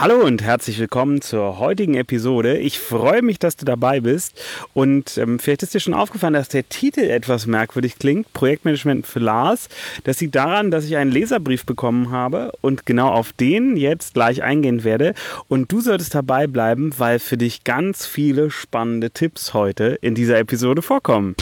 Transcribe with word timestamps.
Hallo 0.00 0.24
und 0.24 0.40
herzlich 0.42 0.78
willkommen 0.78 1.20
zur 1.20 1.58
heutigen 1.58 1.94
Episode. 1.94 2.56
Ich 2.56 2.78
freue 2.78 3.20
mich, 3.20 3.38
dass 3.38 3.56
du 3.56 3.66
dabei 3.66 4.00
bist. 4.00 4.42
Und 4.72 5.18
ähm, 5.18 5.38
vielleicht 5.38 5.62
ist 5.62 5.74
dir 5.74 5.80
schon 5.80 5.92
aufgefallen, 5.92 6.32
dass 6.32 6.48
der 6.48 6.66
Titel 6.66 7.00
etwas 7.00 7.44
merkwürdig 7.44 7.98
klingt. 7.98 8.32
Projektmanagement 8.32 9.06
für 9.06 9.18
Lars. 9.18 9.68
Das 10.04 10.18
liegt 10.22 10.36
daran, 10.36 10.70
dass 10.70 10.86
ich 10.86 10.96
einen 10.96 11.12
Leserbrief 11.12 11.66
bekommen 11.66 12.10
habe 12.10 12.50
und 12.62 12.86
genau 12.86 13.10
auf 13.10 13.34
den 13.34 13.76
jetzt 13.76 14.14
gleich 14.14 14.42
eingehen 14.42 14.84
werde. 14.84 15.12
Und 15.48 15.70
du 15.70 15.82
solltest 15.82 16.14
dabei 16.14 16.46
bleiben, 16.46 16.94
weil 16.96 17.18
für 17.18 17.36
dich 17.36 17.64
ganz 17.64 18.06
viele 18.06 18.50
spannende 18.50 19.10
Tipps 19.10 19.52
heute 19.52 19.98
in 20.00 20.14
dieser 20.14 20.38
Episode 20.38 20.80
vorkommen. 20.80 21.36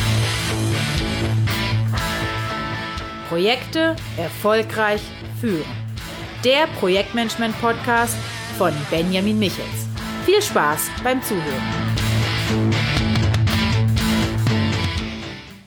Projekte 3.29 3.95
erfolgreich 4.17 5.03
führen. 5.41 5.63
Der 6.45 6.67
Projektmanagement-Podcast 6.81 8.17
von 8.59 8.75
Benjamin 8.91 9.39
Michels. 9.39 9.87
Viel 10.27 10.43
Spaß 10.43 10.91
beim 11.05 11.23
Zuhören. 11.23 11.63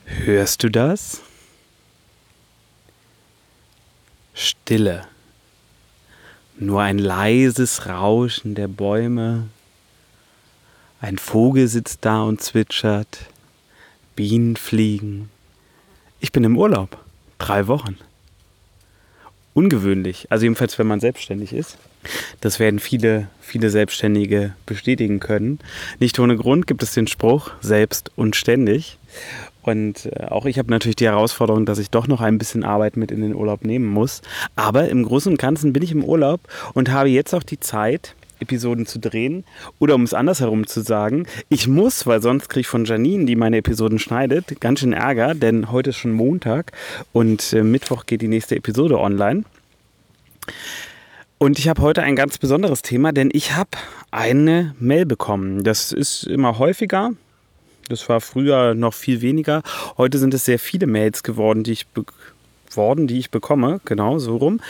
Hörst 0.04 0.62
du 0.62 0.70
das? 0.70 1.22
Stille. 4.34 5.06
Nur 6.58 6.82
ein 6.82 6.98
leises 6.98 7.86
Rauschen 7.86 8.54
der 8.54 8.68
Bäume. 8.68 9.48
Ein 11.00 11.16
Vogel 11.16 11.68
sitzt 11.68 12.04
da 12.04 12.24
und 12.24 12.42
zwitschert. 12.42 13.20
Bienen 14.16 14.56
fliegen. 14.56 15.30
Ich 16.20 16.30
bin 16.30 16.44
im 16.44 16.58
Urlaub. 16.58 16.98
Drei 17.38 17.68
Wochen. 17.68 17.96
Ungewöhnlich. 19.54 20.26
Also 20.30 20.44
jedenfalls, 20.44 20.78
wenn 20.78 20.86
man 20.86 21.00
selbstständig 21.00 21.54
ist. 21.54 21.78
Das 22.40 22.58
werden 22.58 22.80
viele, 22.80 23.28
viele 23.40 23.70
Selbstständige 23.70 24.54
bestätigen 24.66 25.20
können. 25.20 25.58
Nicht 26.00 26.18
ohne 26.18 26.36
Grund 26.36 26.66
gibt 26.66 26.82
es 26.82 26.94
den 26.94 27.06
Spruch 27.06 27.50
selbst 27.60 28.10
und 28.16 28.36
ständig. 28.36 28.98
Und 29.62 30.06
äh, 30.06 30.26
auch 30.26 30.46
ich 30.46 30.58
habe 30.58 30.70
natürlich 30.70 30.96
die 30.96 31.06
Herausforderung, 31.06 31.66
dass 31.66 31.78
ich 31.78 31.90
doch 31.90 32.08
noch 32.08 32.20
ein 32.20 32.38
bisschen 32.38 32.64
Arbeit 32.64 32.96
mit 32.96 33.10
in 33.10 33.20
den 33.20 33.34
Urlaub 33.34 33.64
nehmen 33.64 33.86
muss. 33.86 34.22
Aber 34.56 34.88
im 34.88 35.04
Großen 35.04 35.32
und 35.32 35.38
Ganzen 35.38 35.72
bin 35.72 35.82
ich 35.82 35.92
im 35.92 36.04
Urlaub 36.04 36.40
und 36.74 36.90
habe 36.90 37.08
jetzt 37.08 37.34
auch 37.34 37.44
die 37.44 37.60
Zeit, 37.60 38.14
Episoden 38.42 38.86
zu 38.86 38.98
drehen. 38.98 39.44
Oder 39.78 39.94
um 39.94 40.02
es 40.02 40.12
andersherum 40.14 40.66
zu 40.66 40.80
sagen, 40.82 41.26
ich 41.48 41.68
muss, 41.68 42.06
weil 42.06 42.20
sonst 42.20 42.48
kriege 42.48 42.62
ich 42.62 42.66
von 42.66 42.84
Janine, 42.84 43.24
die 43.24 43.36
meine 43.36 43.58
Episoden 43.58 43.98
schneidet, 43.98 44.60
ganz 44.60 44.80
schön 44.80 44.92
Ärger, 44.92 45.34
denn 45.34 45.70
heute 45.70 45.90
ist 45.90 45.96
schon 45.96 46.12
Montag 46.12 46.72
und 47.12 47.52
äh, 47.52 47.62
Mittwoch 47.62 48.04
geht 48.04 48.20
die 48.20 48.28
nächste 48.28 48.56
Episode 48.56 48.98
online. 48.98 49.44
Und 51.42 51.58
ich 51.58 51.66
habe 51.66 51.82
heute 51.82 52.04
ein 52.04 52.14
ganz 52.14 52.38
besonderes 52.38 52.82
Thema, 52.82 53.10
denn 53.10 53.28
ich 53.32 53.56
habe 53.56 53.70
eine 54.12 54.76
Mail 54.78 55.06
bekommen. 55.06 55.64
Das 55.64 55.90
ist 55.90 56.22
immer 56.22 56.60
häufiger. 56.60 57.14
Das 57.88 58.08
war 58.08 58.20
früher 58.20 58.74
noch 58.74 58.94
viel 58.94 59.22
weniger. 59.22 59.64
Heute 59.98 60.18
sind 60.18 60.34
es 60.34 60.44
sehr 60.44 60.60
viele 60.60 60.86
Mails 60.86 61.24
geworden, 61.24 61.64
die 61.64 61.72
ich 61.72 61.88
worden, 62.76 63.06
die 63.06 63.18
ich 63.18 63.30
bekomme, 63.30 63.80
genau 63.84 64.18
so 64.18 64.36
rum. 64.36 64.60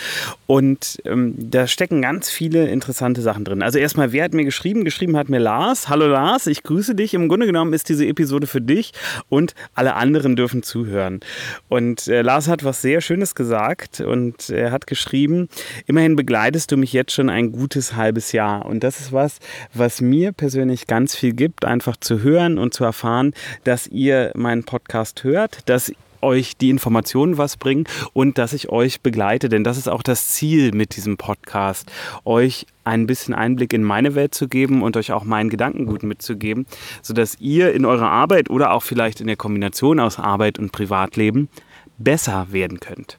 Und 0.46 1.00
ähm, 1.04 1.34
da 1.38 1.66
stecken 1.66 2.02
ganz 2.02 2.30
viele 2.30 2.68
interessante 2.68 3.22
Sachen 3.22 3.44
drin. 3.44 3.62
Also 3.62 3.78
erstmal, 3.78 4.12
wer 4.12 4.24
hat 4.24 4.34
mir 4.34 4.44
geschrieben? 4.44 4.84
Geschrieben 4.84 5.16
hat 5.16 5.28
mir 5.28 5.38
Lars. 5.38 5.88
Hallo 5.88 6.06
Lars, 6.06 6.46
ich 6.46 6.62
grüße 6.62 6.94
dich. 6.94 7.14
Im 7.14 7.28
Grunde 7.28 7.46
genommen 7.46 7.72
ist 7.72 7.88
diese 7.88 8.06
Episode 8.06 8.46
für 8.46 8.60
dich 8.60 8.92
und 9.28 9.54
alle 9.74 9.94
anderen 9.94 10.36
dürfen 10.36 10.62
zuhören. 10.62 11.20
Und 11.68 12.08
äh, 12.08 12.22
Lars 12.22 12.48
hat 12.48 12.64
was 12.64 12.82
sehr 12.82 13.00
Schönes 13.00 13.34
gesagt 13.34 14.00
und 14.00 14.50
er 14.50 14.72
hat 14.72 14.86
geschrieben, 14.86 15.48
immerhin 15.86 16.16
begleitest 16.16 16.70
du 16.72 16.76
mich 16.76 16.92
jetzt 16.92 17.12
schon 17.12 17.30
ein 17.30 17.52
gutes 17.52 17.96
halbes 17.96 18.32
Jahr. 18.32 18.66
Und 18.66 18.82
das 18.84 19.00
ist 19.00 19.12
was, 19.12 19.38
was 19.74 20.00
mir 20.00 20.32
persönlich 20.32 20.86
ganz 20.86 21.14
viel 21.16 21.32
gibt, 21.32 21.64
einfach 21.64 21.96
zu 21.96 22.22
hören 22.22 22.58
und 22.58 22.74
zu 22.74 22.84
erfahren, 22.84 23.32
dass 23.64 23.86
ihr 23.86 24.32
meinen 24.34 24.64
Podcast 24.64 25.24
hört, 25.24 25.68
dass 25.68 25.92
euch 26.22 26.56
die 26.56 26.70
Informationen 26.70 27.38
was 27.38 27.56
bringen 27.56 27.84
und 28.12 28.38
dass 28.38 28.52
ich 28.52 28.68
euch 28.68 29.00
begleite, 29.00 29.48
denn 29.48 29.64
das 29.64 29.76
ist 29.76 29.88
auch 29.88 30.02
das 30.02 30.28
Ziel 30.28 30.72
mit 30.72 30.96
diesem 30.96 31.16
Podcast, 31.16 31.90
euch 32.24 32.66
ein 32.84 33.06
bisschen 33.06 33.34
Einblick 33.34 33.72
in 33.72 33.82
meine 33.82 34.14
Welt 34.14 34.34
zu 34.34 34.48
geben 34.48 34.82
und 34.82 34.96
euch 34.96 35.12
auch 35.12 35.24
meinen 35.24 35.50
Gedankengut 35.50 36.02
mitzugeben, 36.02 36.66
sodass 37.00 37.38
ihr 37.40 37.72
in 37.72 37.84
eurer 37.84 38.10
Arbeit 38.10 38.50
oder 38.50 38.72
auch 38.72 38.82
vielleicht 38.82 39.20
in 39.20 39.26
der 39.26 39.36
Kombination 39.36 40.00
aus 40.00 40.18
Arbeit 40.18 40.58
und 40.58 40.72
Privatleben 40.72 41.48
besser 41.98 42.48
werden 42.50 42.80
könnt. 42.80 43.18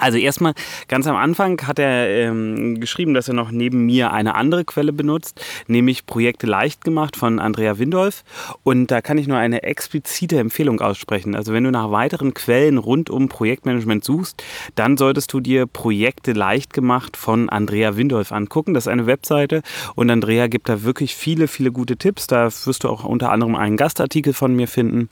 Also 0.00 0.18
erstmal 0.18 0.54
ganz 0.88 1.06
am 1.06 1.16
Anfang 1.16 1.60
hat 1.66 1.78
er 1.78 2.08
ähm, 2.08 2.80
geschrieben, 2.80 3.12
dass 3.12 3.28
er 3.28 3.34
noch 3.34 3.50
neben 3.50 3.84
mir 3.84 4.12
eine 4.12 4.34
andere 4.34 4.64
Quelle 4.64 4.92
benutzt, 4.92 5.44
nämlich 5.66 6.06
Projekte 6.06 6.46
leicht 6.46 6.84
gemacht 6.84 7.16
von 7.16 7.38
Andrea 7.38 7.78
Windolf. 7.78 8.24
Und 8.62 8.90
da 8.90 9.02
kann 9.02 9.18
ich 9.18 9.28
nur 9.28 9.36
eine 9.36 9.62
explizite 9.62 10.38
Empfehlung 10.38 10.80
aussprechen. 10.80 11.34
Also 11.34 11.52
wenn 11.52 11.64
du 11.64 11.70
nach 11.70 11.90
weiteren 11.90 12.32
Quellen 12.32 12.78
rund 12.78 13.10
um 13.10 13.28
Projektmanagement 13.28 14.02
suchst, 14.02 14.42
dann 14.74 14.96
solltest 14.96 15.32
du 15.32 15.40
dir 15.40 15.66
Projekte 15.66 16.32
leicht 16.32 16.72
gemacht 16.72 17.16
von 17.16 17.50
Andrea 17.50 17.96
Windolf 17.96 18.32
angucken. 18.32 18.72
Das 18.72 18.84
ist 18.84 18.88
eine 18.88 19.06
Webseite 19.06 19.62
und 19.94 20.10
Andrea 20.10 20.46
gibt 20.46 20.68
da 20.68 20.82
wirklich 20.82 21.14
viele, 21.14 21.46
viele 21.46 21.72
gute 21.72 21.96
Tipps. 21.96 22.26
Da 22.26 22.46
wirst 22.46 22.84
du 22.84 22.88
auch 22.88 23.04
unter 23.04 23.30
anderem 23.30 23.54
einen 23.54 23.76
Gastartikel 23.76 24.32
von 24.32 24.54
mir 24.54 24.66
finden. 24.66 25.10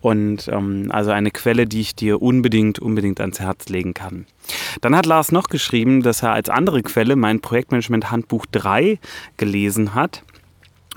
Und 0.00 0.48
ähm, 0.48 0.88
also 0.90 1.12
eine 1.12 1.30
Quelle, 1.30 1.66
die 1.66 1.80
ich 1.80 1.94
dir 1.94 2.20
unbedingt, 2.20 2.78
unbedingt 2.80 3.20
ans 3.20 3.40
Herz 3.40 3.68
legen 3.68 3.94
kann. 3.94 4.23
Dann 4.80 4.94
hat 4.96 5.06
Lars 5.06 5.32
noch 5.32 5.48
geschrieben, 5.48 6.02
dass 6.02 6.22
er 6.22 6.32
als 6.32 6.48
andere 6.48 6.82
Quelle 6.82 7.16
mein 7.16 7.40
Projektmanagement 7.40 8.10
Handbuch 8.10 8.46
3 8.46 8.98
gelesen 9.36 9.94
hat. 9.94 10.22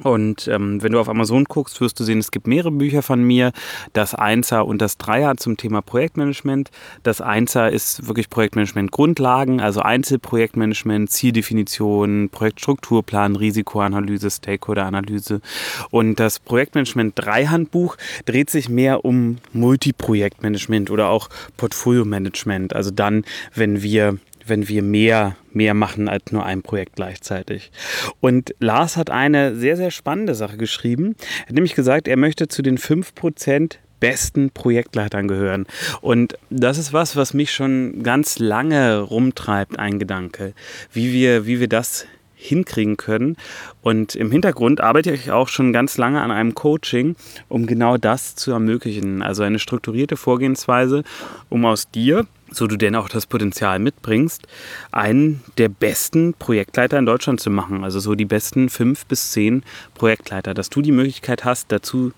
Und 0.04 0.48
ähm, 0.48 0.82
wenn 0.84 0.92
du 0.92 1.00
auf 1.00 1.10
Amazon 1.10 1.46
guckst, 1.46 1.82
wirst 1.82 2.00
du 2.00 2.04
sehen, 2.04 2.20
es 2.20 2.32
gibt 2.32 2.48
mehrere 2.48 2.72
Bücher 2.72 3.02
von 3.02 3.24
mir. 3.24 3.52
Das 3.94 4.14
Einser 4.14 4.66
und 4.66 4.82
das 4.82 4.98
Dreier 4.98 5.38
zum 5.38 5.58
Thema 5.58 5.82
Projektmanagement. 5.82 6.70
Das 7.04 7.22
Einser 7.22 7.72
ist 7.72 8.08
wirklich 8.08 8.30
Projektmanagement 8.30 8.92
Grundlagen, 8.92 9.60
also 9.60 9.82
Einzelprojektmanagement, 9.82 11.10
Zieldefinition, 11.10 12.30
Projektstrukturplan, 12.30 13.36
Risikoanalyse, 13.36 14.30
Stakeholderanalyse. 14.30 15.42
Und 15.90 16.20
das 16.20 16.40
Projektmanagement 16.40 17.14
3 17.16 17.48
Handbuch 17.48 17.98
dreht 18.26 18.50
sich 18.50 18.70
mehr 18.70 19.06
um 19.06 19.38
Multiprojektmanagement 19.54 20.92
oder 20.92 21.10
auch 21.10 21.30
Portfolio-Management. 21.58 22.76
Also 22.76 22.92
dann, 22.92 23.26
wenn 23.54 23.82
wir 23.82 24.18
wenn 24.50 24.68
wir 24.68 24.84
mehr, 24.84 25.36
mehr 25.52 25.74
machen 25.74 26.08
als 26.08 26.32
nur 26.32 26.46
ein 26.46 26.62
Projekt 26.62 26.96
gleichzeitig. 26.96 27.72
Und 28.20 28.54
Lars 28.60 28.98
hat 28.98 29.10
eine 29.10 29.56
sehr, 29.56 29.78
sehr 29.78 29.92
spannende 29.92 30.36
Sache 30.36 30.58
geschrieben. 30.58 31.16
Er 31.42 31.48
hat 31.48 31.56
nämlich 31.56 31.76
gesagt, 31.76 32.08
er 32.08 32.18
möchte 32.18 32.48
zu 32.48 32.62
den 32.62 32.78
5% 32.78 33.78
besten 34.00 34.52
Projektleitern 34.52 35.28
gehören. 35.28 35.66
Und 36.02 36.38
das 36.50 36.78
ist 36.78 36.94
was, 36.94 37.16
was 37.16 37.34
mich 37.34 37.52
schon 37.52 38.04
ganz 38.04 38.40
lange 38.40 39.00
rumtreibt, 39.00 39.80
ein 39.80 40.00
Gedanke, 40.00 40.54
wie 40.92 41.14
wir, 41.14 41.46
wie 41.46 41.60
wir 41.60 41.68
das 41.68 42.06
hinkriegen 42.38 42.96
können. 42.96 43.36
Und 43.82 44.16
im 44.16 44.32
Hintergrund 44.32 44.80
arbeite 44.80 45.12
ich 45.12 45.32
auch 45.32 45.50
schon 45.50 45.74
ganz 45.74 45.98
lange 45.98 46.22
an 46.22 46.32
einem 46.32 46.54
Coaching, 46.54 47.16
um 47.50 47.66
genau 47.66 47.98
das 47.98 48.36
zu 48.36 48.52
ermöglichen. 48.52 49.22
Also 49.24 49.44
eine 49.44 49.60
strukturierte 49.60 50.16
Vorgehensweise, 50.16 51.04
um 51.50 51.66
aus 51.66 51.90
dir 51.90 52.26
so 52.50 52.66
du 52.66 52.78
denn 52.78 52.96
auch 52.96 53.10
das 53.10 53.26
Potenzial 53.26 53.78
mitbringst, 53.80 54.48
einen 54.92 55.44
der 55.58 55.68
besten 55.68 56.34
Projektleiter 56.34 56.98
in 56.98 57.06
Deutschland 57.06 57.42
zu 57.42 57.50
machen. 57.50 57.84
Also 57.84 58.00
so 58.00 58.16
die 58.16 58.24
besten 58.24 58.70
fünf 58.70 59.06
bis 59.06 59.32
zehn 59.32 59.64
Projektleiter, 59.96 60.54
dass 60.54 60.70
du 60.70 60.82
die 60.82 60.94
Möglichkeit 60.94 61.44
hast, 61.44 61.72
dazu 61.74 62.14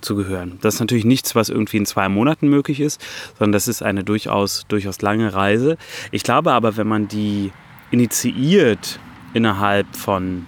zu 0.00 0.16
gehören. 0.16 0.58
Das 0.62 0.74
ist 0.74 0.80
natürlich 0.80 1.04
nichts, 1.04 1.34
was 1.34 1.48
irgendwie 1.48 1.76
in 1.78 1.86
zwei 1.86 2.08
Monaten 2.08 2.48
möglich 2.48 2.80
ist, 2.80 3.00
sondern 3.38 3.52
das 3.52 3.68
ist 3.68 3.82
eine 3.82 4.04
durchaus, 4.04 4.66
durchaus 4.68 5.02
lange 5.02 5.34
Reise. 5.34 5.76
Ich 6.10 6.22
glaube 6.22 6.52
aber, 6.52 6.76
wenn 6.76 6.86
man 6.86 7.08
die 7.08 7.52
initiiert 7.90 9.00
innerhalb 9.34 9.94
von 9.96 10.46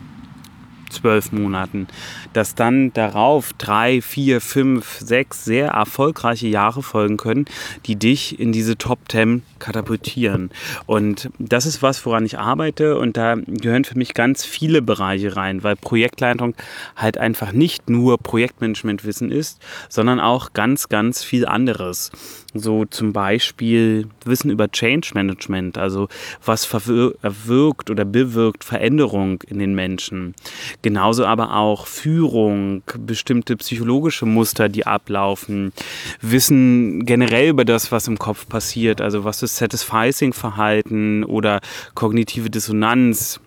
zwölf 0.92 1.33
Monaten, 1.33 1.89
dass 2.33 2.54
dann 2.54 2.92
darauf 2.92 3.53
drei, 3.54 4.01
vier, 4.01 4.41
fünf, 4.41 4.98
sechs 4.98 5.45
sehr 5.45 5.68
erfolgreiche 5.68 6.47
Jahre 6.48 6.83
folgen 6.83 7.16
können, 7.16 7.47
die 7.86 7.97
dich 7.97 8.39
in 8.39 8.53
diese 8.53 8.77
Top 8.78 9.09
Ten 9.09 9.42
katapultieren. 9.59 10.51
Und 10.86 11.30
das 11.39 11.66
ist 11.66 11.83
was, 11.83 12.04
woran 12.06 12.24
ich 12.24 12.39
arbeite 12.39 12.98
und 12.98 13.16
da 13.16 13.34
gehören 13.34 13.84
für 13.84 13.98
mich 13.98 14.15
ganz 14.15 14.45
viele 14.45 14.83
Bereiche 14.83 15.36
rein, 15.36 15.62
weil 15.62 15.77
Projektleitung 15.77 16.54
halt 16.97 17.18
einfach 17.18 17.53
nicht 17.53 17.89
nur 17.89 18.18
Projektmanagementwissen 18.18 19.33
ist, 19.33 19.60
sondern 19.89 20.21
auch 20.21 20.53
ganz, 20.53 20.89
ganz 20.89 21.24
viel 21.24 21.47
anderes. 21.47 22.10
So 22.54 22.84
zum 22.84 23.13
Beispiel 23.13 24.09
Wissen 24.25 24.51
über 24.51 24.71
Change 24.71 25.13
Management, 25.15 25.78
also 25.78 26.09
was 26.45 26.65
verwirkt 26.66 27.91
oder 27.91 28.04
bewirkt 28.04 28.65
Veränderung 28.65 29.43
in 29.49 29.59
den 29.59 29.75
Menschen. 29.75 30.34
Genauso 30.83 31.25
aber 31.25 31.57
auch 31.57 31.87
Führung, 31.87 32.83
bestimmte 32.99 33.57
psychologische 33.57 34.27
Muster, 34.27 34.69
die 34.69 34.87
ablaufen. 34.87 35.72
Wissen 36.21 37.07
generell 37.07 37.51
über 37.51 37.65
das, 37.65 37.91
was 37.91 38.07
im 38.07 38.19
Kopf 38.19 38.47
passiert, 38.49 39.01
also 39.01 39.25
was 39.25 39.43
ist 39.43 39.57
Satisficing-Verhalten 39.57 41.25
oder 41.25 41.60
kognitive 41.95 42.51
Dissonanz 42.51 43.41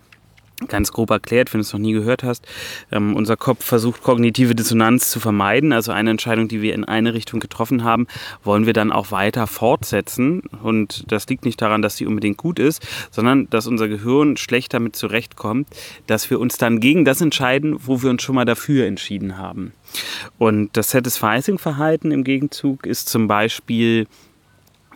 Ganz 0.70 0.94
grob 0.94 1.10
erklärt, 1.10 1.54
wenn 1.54 1.60
du 1.60 1.64
es 1.64 1.74
noch 1.74 1.82
nie 1.82 1.92
gehört 1.92 2.24
hast, 2.24 2.48
ähm, 2.90 3.16
unser 3.16 3.36
Kopf 3.36 3.66
versucht 3.66 4.04
kognitive 4.04 4.56
Dissonanz 4.56 5.12
zu 5.12 5.20
vermeiden. 5.20 5.74
Also 5.74 5.92
eine 5.92 6.12
Entscheidung, 6.12 6.48
die 6.48 6.62
wir 6.62 6.74
in 6.74 6.86
eine 6.86 7.14
Richtung 7.14 7.42
getroffen 7.42 7.84
haben, 7.84 8.08
wollen 8.44 8.66
wir 8.66 8.72
dann 8.72 8.94
auch 8.94 9.12
weiter 9.12 9.48
fortsetzen. 9.48 10.44
Und 10.64 11.12
das 11.12 11.28
liegt 11.28 11.44
nicht 11.44 11.62
daran, 11.62 11.82
dass 11.82 11.98
sie 11.98 12.06
unbedingt 12.06 12.38
gut 12.38 12.60
ist, 12.60 12.88
sondern 13.12 13.50
dass 13.50 13.68
unser 13.68 13.90
Gehirn 13.90 14.38
schlecht 14.38 14.74
damit 14.74 14.96
zurechtkommt, 14.96 15.68
dass 16.08 16.30
wir 16.30 16.40
uns 16.40 16.58
dann 16.58 16.80
gegen 16.80 17.04
das 17.04 17.20
entscheiden, 17.20 17.78
wo 17.86 18.02
wir 18.02 18.10
uns 18.10 18.24
schon 18.24 18.36
mal 18.36 18.46
dafür 18.46 18.86
entschieden 18.86 19.38
haben. 19.38 19.74
Und 20.38 20.78
das 20.78 20.92
Satisficing-Verhalten 20.92 22.12
im 22.12 22.24
Gegenzug 22.24 22.86
ist 22.86 23.10
zum 23.10 23.28
Beispiel 23.28 24.08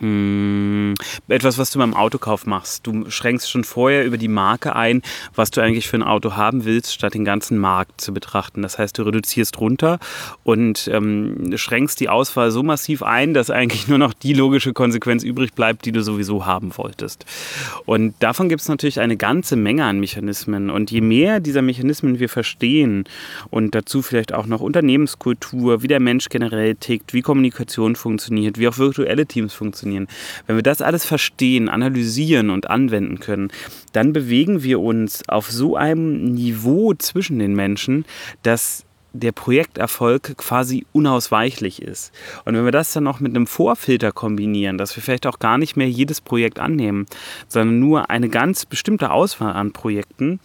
hm, 0.00 0.94
etwas, 1.28 1.58
was 1.58 1.70
du 1.70 1.78
beim 1.78 1.94
Autokauf 1.94 2.46
machst. 2.46 2.86
Du 2.86 3.10
schränkst 3.10 3.50
schon 3.50 3.64
vorher 3.64 4.04
über 4.04 4.16
die 4.16 4.28
Marke 4.28 4.74
ein, 4.74 5.02
was 5.34 5.50
du 5.50 5.60
eigentlich 5.60 5.88
für 5.88 5.96
ein 5.96 6.02
Auto 6.02 6.36
haben 6.36 6.64
willst, 6.64 6.94
statt 6.94 7.14
den 7.14 7.24
ganzen 7.24 7.58
Markt 7.58 8.00
zu 8.00 8.14
betrachten. 8.14 8.62
Das 8.62 8.78
heißt, 8.78 8.96
du 8.98 9.02
reduzierst 9.02 9.60
runter 9.60 9.98
und 10.42 10.88
ähm, 10.92 11.56
schränkst 11.56 12.00
die 12.00 12.08
Auswahl 12.08 12.50
so 12.50 12.62
massiv 12.62 13.02
ein, 13.02 13.34
dass 13.34 13.50
eigentlich 13.50 13.88
nur 13.88 13.98
noch 13.98 14.14
die 14.14 14.32
logische 14.32 14.72
Konsequenz 14.72 15.22
übrig 15.22 15.52
bleibt, 15.52 15.84
die 15.84 15.92
du 15.92 16.02
sowieso 16.02 16.46
haben 16.46 16.76
wolltest. 16.78 17.26
Und 17.84 18.14
davon 18.20 18.48
gibt 18.48 18.62
es 18.62 18.68
natürlich 18.68 19.00
eine 19.00 19.16
ganze 19.18 19.56
Menge 19.56 19.84
an 19.84 20.00
Mechanismen. 20.00 20.70
Und 20.70 20.90
je 20.90 21.02
mehr 21.02 21.40
dieser 21.40 21.62
Mechanismen 21.62 22.18
wir 22.20 22.28
verstehen 22.28 23.04
und 23.50 23.74
dazu 23.74 24.00
vielleicht 24.00 24.32
auch 24.32 24.46
noch 24.46 24.60
Unternehmenskultur, 24.60 25.82
wie 25.82 25.88
der 25.88 26.00
Mensch 26.00 26.30
generell 26.30 26.74
tickt, 26.74 27.12
wie 27.12 27.20
Kommunikation 27.20 27.96
funktioniert, 27.96 28.58
wie 28.58 28.66
auch 28.66 28.78
virtuelle 28.78 29.26
Teams 29.26 29.52
funktionieren, 29.52 29.89
funktionieren. 29.90 30.08
Wenn 30.46 30.56
wir 30.56 30.62
das 30.62 30.82
alles 30.82 31.04
verstehen, 31.04 31.68
analysieren 31.68 32.50
und 32.50 32.70
anwenden 32.70 33.20
können, 33.20 33.50
dann 33.92 34.12
bewegen 34.12 34.62
wir 34.62 34.80
uns 34.80 35.28
auf 35.28 35.50
so 35.50 35.76
einem 35.76 36.24
Niveau 36.34 36.94
zwischen 36.94 37.38
den 37.38 37.54
Menschen, 37.54 38.04
dass 38.42 38.84
der 39.12 39.32
Projekterfolg 39.32 40.36
quasi 40.36 40.86
unausweichlich 40.92 41.82
ist. 41.82 42.12
Und 42.44 42.54
wenn 42.54 42.64
wir 42.64 42.70
das 42.70 42.92
dann 42.92 43.02
noch 43.02 43.18
mit 43.18 43.34
einem 43.34 43.48
Vorfilter 43.48 44.12
kombinieren, 44.12 44.78
dass 44.78 44.94
wir 44.94 45.02
vielleicht 45.02 45.26
auch 45.26 45.40
gar 45.40 45.58
nicht 45.58 45.76
mehr 45.76 45.88
jedes 45.88 46.20
Projekt 46.20 46.60
annehmen, 46.60 47.06
sondern 47.48 47.80
nur 47.80 48.08
eine 48.08 48.28
ganz 48.28 48.66
bestimmte 48.66 49.10
Auswahl 49.10 49.54
an 49.54 49.72
Projekten, 49.72 50.38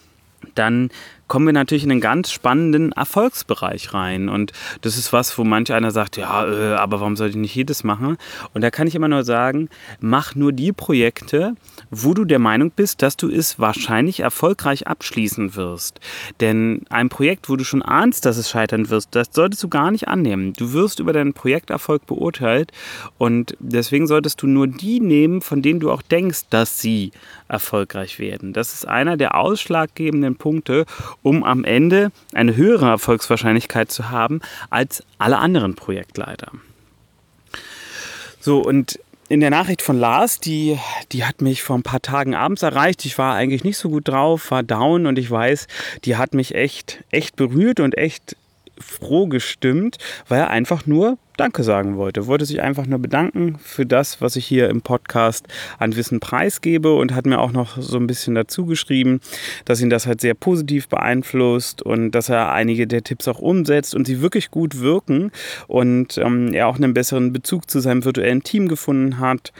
dann 0.56 0.89
kommen 1.27 1.45
wir 1.45 1.54
natürlich 1.54 1.83
in 1.83 1.92
einen 1.92 2.01
ganz 2.01 2.31
spannenden 2.31 2.92
Erfolgsbereich 2.92 3.94
rein. 3.94 4.30
Und 4.30 4.51
das 4.81 4.98
ist 4.98 5.13
was, 5.13 5.38
wo 5.38 5.44
manch 5.44 5.74
einer 5.74 5.92
sagt, 5.92 6.18
ja, 6.18 6.45
äh, 6.48 6.75
aber 6.75 7.00
warum 7.00 7.16
soll 7.16 7.30
ich 7.30 7.36
nicht 7.36 7.56
jedes 7.56 7.83
machen? 7.83 8.18
Und 8.54 8.62
da 8.62 8.72
kann 8.72 8.88
ich 8.88 8.95
immer 8.95 9.07
nur 9.07 9.24
sagen, 9.24 9.69
mach 10.00 10.36
nur 10.36 10.51
die 10.51 10.72
Projekte, 10.72 11.56
wo 11.89 12.13
du 12.13 12.25
der 12.25 12.39
Meinung 12.39 12.72
bist, 12.72 13.01
dass 13.01 13.18
du 13.18 13.30
es 13.30 13.60
wahrscheinlich 13.60 14.19
erfolgreich 14.19 14.88
abschließen 14.88 15.56
wirst. 15.56 16.00
Denn 16.42 16.81
ein 16.89 17.10
Projekt, 17.10 17.50
wo 17.50 17.56
du 17.56 17.63
schon 17.63 17.81
ahnst, 17.81 18.25
dass 18.25 18.38
es 18.38 18.50
scheitern 18.50 18.89
wirst, 18.89 19.16
das 19.16 19.30
solltest 19.31 19.63
du 19.63 19.69
gar 19.69 19.92
nicht 19.92 20.07
annehmen. 20.07 20.54
Du 20.54 20.74
wirst 20.74 21.00
über 21.00 21.13
deinen 21.13 21.33
Projekterfolg 21.33 22.06
beurteilt 22.06 22.71
und 23.18 23.56
deswegen 23.60 24.07
solltest 24.07 24.42
du 24.42 24.48
nur 24.48 24.68
die 24.68 25.00
nehmen, 25.00 25.42
von 25.42 25.62
denen 25.62 25.80
du 25.80 25.92
auch 25.92 26.01
denkst, 26.01 26.44
dass 26.50 26.81
sie 26.81 27.12
erfolgreich 27.48 28.19
werden. 28.19 28.54
Das 28.54 28.74
ist 28.74 28.88
einer 28.88 29.18
der 29.18 29.36
ausschlaggebenden 29.36 30.36
Punkte, 30.36 30.86
um 31.22 31.44
am 31.44 31.64
Ende 31.64 32.12
eine 32.34 32.56
höhere 32.56 32.88
Erfolgswahrscheinlichkeit 32.88 33.92
zu 33.92 34.10
haben 34.10 34.42
als 34.70 35.04
alle 35.18 35.38
anderen 35.38 35.76
Projektleiter. 35.76 36.52
So, 38.40 38.62
und 38.62 39.00
in 39.28 39.40
der 39.40 39.50
Nachricht 39.50 39.82
von 39.82 40.00
Lars, 40.00 40.40
die, 40.40 40.78
die 41.12 41.26
hat 41.26 41.42
mich 41.42 41.64
vor 41.64 41.78
ein 41.78 41.84
paar 41.84 42.02
Tagen 42.02 42.36
abends 42.36 42.62
erreicht. 42.62 43.06
Ich 43.06 43.18
war 43.18 43.34
eigentlich 43.34 43.64
nicht 43.64 43.78
so 43.78 43.90
gut 43.90 44.08
drauf, 44.08 44.52
war 44.52 44.62
down 44.62 45.08
und 45.08 45.18
ich 45.18 45.30
weiß, 45.32 45.68
die 46.04 46.16
hat 46.16 46.34
mich 46.36 46.54
echt, 46.54 47.04
echt 47.10 47.36
berührt 47.36 47.80
und 47.80 47.98
echt 47.98 48.36
froh 48.80 49.27
gestimmt, 49.27 49.98
weil 50.27 50.39
er 50.39 50.50
einfach 50.50 50.86
nur 50.86 51.18
Danke 51.38 51.63
sagen 51.63 51.98
wollte. 51.98 52.27
Wollte 52.27 52.45
sich 52.45 52.62
einfach 52.62 52.86
nur 52.86 53.00
bedanken 53.00 53.57
für 53.60 53.86
das, 53.86 54.22
was 54.22 54.38
ich 54.38 54.45
hier 54.45 54.69
im 54.69 54.81
Podcast 54.81 55.48
an 55.80 55.95
Wissen 55.95 56.22
preisgebe 56.22 56.94
und 56.95 57.13
hat 57.13 57.25
mir 57.25 57.39
auch 57.39 57.51
noch 57.51 57.77
so 57.81 57.98
ein 57.98 58.07
bisschen 58.07 58.36
dazu 58.36 58.66
geschrieben, 58.66 59.19
dass 59.66 59.81
ihn 59.81 59.89
das 59.89 60.07
halt 60.07 60.22
sehr 60.22 60.33
positiv 60.33 60.88
beeinflusst 60.88 61.81
und 61.81 62.12
dass 62.12 62.30
er 62.30 62.54
einige 62.54 62.88
der 62.88 63.04
Tipps 63.04 63.27
auch 63.27 63.39
umsetzt 63.39 63.95
und 63.95 64.07
sie 64.07 64.22
wirklich 64.22 64.50
gut 64.50 64.80
wirken 64.80 65.31
und 65.68 66.18
ähm, 66.18 66.54
er 66.54 66.68
auch 66.68 66.78
einen 66.78 66.94
besseren 66.94 67.33
Bezug 67.33 67.69
zu 67.69 67.80
seinem 67.81 68.06
virtuellen 68.06 68.44
Team 68.44 68.68
gefunden 68.69 69.19
hat. 69.19 69.51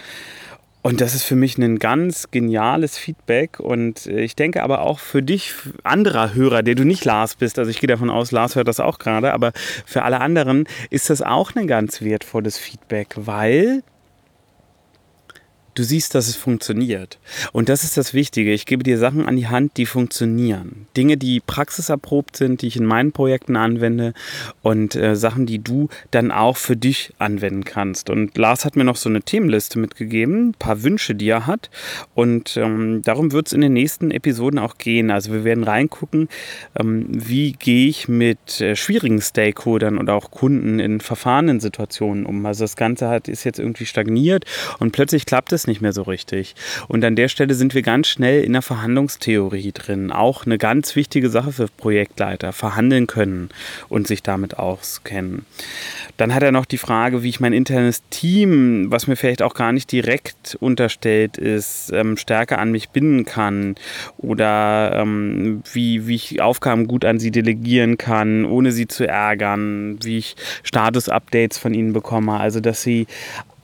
Und 0.86 1.02
das 1.02 1.16
ist 1.16 1.24
für 1.24 1.36
mich 1.36 1.58
ein 1.58 1.80
ganz 1.80 2.30
geniales 2.30 2.96
Feedback. 2.96 3.60
Und 3.60 4.06
äh, 4.06 4.22
ich 4.22 4.36
denke 4.36 4.62
aber 4.62 4.82
auch 4.82 5.00
für 5.00 5.24
dich, 5.24 5.52
anderer 5.82 6.36
Hörer, 6.36 6.62
der 6.62 6.76
du 6.76 6.84
nicht 6.84 7.04
Lars 7.06 7.34
bist, 7.34 7.58
also 7.58 7.72
ich 7.72 7.80
gehe 7.80 7.88
davon 7.88 8.12
aus, 8.12 8.32
Lars 8.32 8.56
hört 8.56 8.68
das 8.68 8.80
auch 8.80 9.00
gerade, 9.00 9.34
aber 9.34 9.52
für 9.88 10.04
alle 10.04 10.22
anderen 10.22 10.66
ist 10.92 11.10
das 11.10 11.24
auch 11.24 11.56
ein 11.56 11.66
ganz 11.66 12.04
wertvolles 12.04 12.60
Feedback, 12.60 13.16
weil 13.16 13.82
du 15.76 15.84
siehst, 15.84 16.16
dass 16.16 16.28
es 16.28 16.36
funktioniert. 16.36 17.20
Und 17.52 17.70
das 17.70 17.84
ist 17.84 17.98
das 17.98 18.14
Wichtige. 18.14 18.54
Ich 18.54 18.66
gebe 18.66 18.84
dir 18.84 18.98
Sachen 18.98 19.28
an 19.28 19.36
die 19.36 19.48
Hand, 19.48 19.78
die 19.78 19.86
funktionieren. 19.86 20.88
Dinge, 20.98 21.18
die 21.18 21.42
praxiserprobt 21.42 22.38
sind, 22.38 22.62
die 22.62 22.68
ich 22.68 22.78
in 22.78 22.86
meinen 22.86 23.12
Projekten 23.12 23.56
anwende 23.56 24.14
und 24.62 24.96
äh, 24.96 25.16
Sachen, 25.16 25.46
die 25.46 25.60
du 25.60 25.90
dann 26.12 26.32
auch 26.32 26.58
für 26.58 26.78
dich 26.78 27.14
anwenden 27.20 27.66
kannst. 27.66 28.10
Und 28.10 28.38
Lars 28.38 28.66
hat 28.66 28.76
mir 28.76 28.86
noch 28.86 28.96
so 28.96 29.10
eine 29.10 29.22
Themenliste 29.22 29.78
mitgegeben, 29.78 30.50
ein 30.50 30.54
paar 30.54 30.84
Wünsche, 30.84 31.14
die 31.14 31.28
er 31.28 31.46
hat. 31.46 31.70
Und 32.14 32.58
ähm, 32.58 33.02
darum 33.04 33.34
wird 33.34 33.48
es 33.48 33.54
in 33.54 33.62
den 33.62 33.74
nächsten 33.74 34.12
Episoden 34.12 34.60
auch 34.60 34.78
gehen. 34.78 35.12
Also 35.12 35.34
wir 35.34 35.44
werden 35.44 35.66
reingucken, 35.66 36.30
ähm, 36.80 37.08
wie 37.10 37.52
gehe 37.52 37.90
ich 37.90 38.08
mit 38.08 38.62
äh, 38.62 38.76
schwierigen 38.76 39.22
Stakeholdern 39.22 39.98
oder 39.98 40.14
auch 40.14 40.32
Kunden 40.32 40.80
in 40.80 41.02
verfahrenen 41.02 41.60
Situationen 41.60 42.26
um. 42.26 42.46
Also 42.46 42.64
das 42.64 42.78
Ganze 42.78 43.10
hat, 43.10 43.28
ist 43.28 43.44
jetzt 43.44 43.60
irgendwie 43.60 43.86
stagniert 43.86 44.46
und 44.80 44.92
plötzlich 44.92 45.26
klappt 45.26 45.52
es 45.52 45.65
nicht 45.68 45.82
mehr 45.82 45.94
so 45.94 46.04
richtig. 46.04 46.56
Und 46.88 47.04
an 47.04 47.16
der 47.16 47.28
Stelle 47.28 47.54
sind 47.54 47.74
wir 47.74 47.82
ganz 47.82 48.08
schnell 48.08 48.44
in 48.44 48.54
der 48.54 48.62
Verhandlungstheorie 48.62 49.72
drin. 49.72 50.12
Auch 50.12 50.46
eine 50.46 50.58
ganz 50.58 50.96
wichtige 50.96 51.30
Sache 51.30 51.52
für 51.52 51.68
Projektleiter. 51.68 52.54
Verhandeln 52.54 53.08
können 53.08 53.50
und 53.90 54.08
sich 54.08 54.24
damit 54.24 54.58
auskennen. 54.58 55.46
Dann 56.18 56.34
hat 56.34 56.44
er 56.44 56.52
noch 56.52 56.66
die 56.66 56.78
Frage, 56.78 57.24
wie 57.24 57.30
ich 57.30 57.40
mein 57.40 57.54
internes 57.54 58.02
Team, 58.10 58.90
was 58.90 59.08
mir 59.08 59.16
vielleicht 59.16 59.42
auch 59.42 59.54
gar 59.54 59.72
nicht 59.72 59.92
direkt 59.92 60.58
unterstellt 60.60 61.38
ist, 61.38 61.92
ähm, 61.94 62.18
stärker 62.18 62.60
an 62.60 62.72
mich 62.72 62.90
binden 62.90 63.26
kann. 63.26 63.76
Oder 64.18 64.94
ähm, 64.96 65.62
wie, 65.74 66.08
wie 66.08 66.16
ich 66.16 66.42
Aufgaben 66.42 66.88
gut 66.88 67.04
an 67.06 67.20
sie 67.20 67.32
delegieren 67.32 67.98
kann, 67.98 68.46
ohne 68.46 68.72
sie 68.72 68.88
zu 68.88 69.08
ärgern. 69.08 69.98
Wie 70.04 70.18
ich 70.18 70.36
Status-Updates 70.64 71.58
von 71.58 71.74
ihnen 71.74 71.94
bekomme. 71.94 72.40
Also, 72.40 72.60
dass 72.62 72.82
sie 72.82 73.08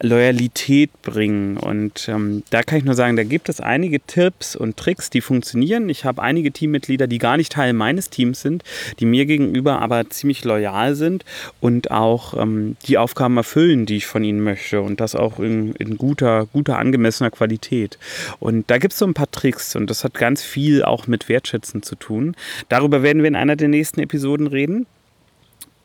Loyalität 0.01 0.89
bringen. 1.01 1.58
Und 1.58 2.08
ähm, 2.10 2.43
da 2.50 2.63
kann 2.63 2.79
ich 2.79 2.84
nur 2.84 2.96
sagen, 2.96 3.15
da 3.15 3.24
gibt 3.24 3.50
es 3.50 3.62
einige 3.62 4.00
Tipps 4.00 4.55
und 4.55 4.77
Tricks, 4.77 5.10
die 5.10 5.22
funktionieren. 5.22 5.89
Ich 5.89 6.05
habe 6.05 6.22
einige 6.22 6.51
Teammitglieder, 6.51 7.08
die 7.08 7.17
gar 7.17 7.38
nicht 7.38 7.51
Teil 7.51 7.74
meines 7.74 8.10
Teams 8.10 8.41
sind, 8.41 8.63
die 9.00 9.05
mir 9.05 9.25
gegenüber 9.25 9.81
aber 9.81 10.10
ziemlich 10.10 10.43
loyal 10.43 10.96
sind 10.96 11.24
und 11.60 11.91
auch 11.91 12.34
ähm, 12.39 12.77
die 12.86 12.98
Aufgaben 12.98 13.38
erfüllen, 13.38 13.86
die 13.86 13.98
ich 13.98 14.08
von 14.08 14.24
ihnen 14.24 14.41
möchte. 14.41 14.81
Und 14.81 15.00
das 15.00 15.15
auch 15.15 15.39
in, 15.39 15.74
in 15.75 15.98
guter, 15.98 16.48
guter, 16.48 16.79
angemessener 16.79 17.31
Qualität. 17.31 17.98
Und 18.39 18.70
da 18.70 18.77
gibt 18.77 18.93
es 18.93 19.00
so 19.00 19.05
ein 19.05 19.13
paar 19.13 19.29
Tricks 19.31 19.75
und 19.75 19.89
das 19.89 20.03
hat 20.03 20.15
ganz 20.15 20.43
viel 20.43 20.84
auch 20.84 21.08
mit 21.08 21.29
Wertschätzen 21.29 21.84
zu 21.84 21.96
tun. 21.96 22.36
Darüber 22.70 23.03
werden 23.03 23.22
wir 23.22 23.27
in 23.27 23.36
einer 23.36 23.55
der 23.55 23.67
nächsten 23.67 24.00
Episoden 24.00 24.48
reden. 24.48 24.88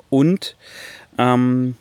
Und 0.09 0.57
ähm, 1.19 1.75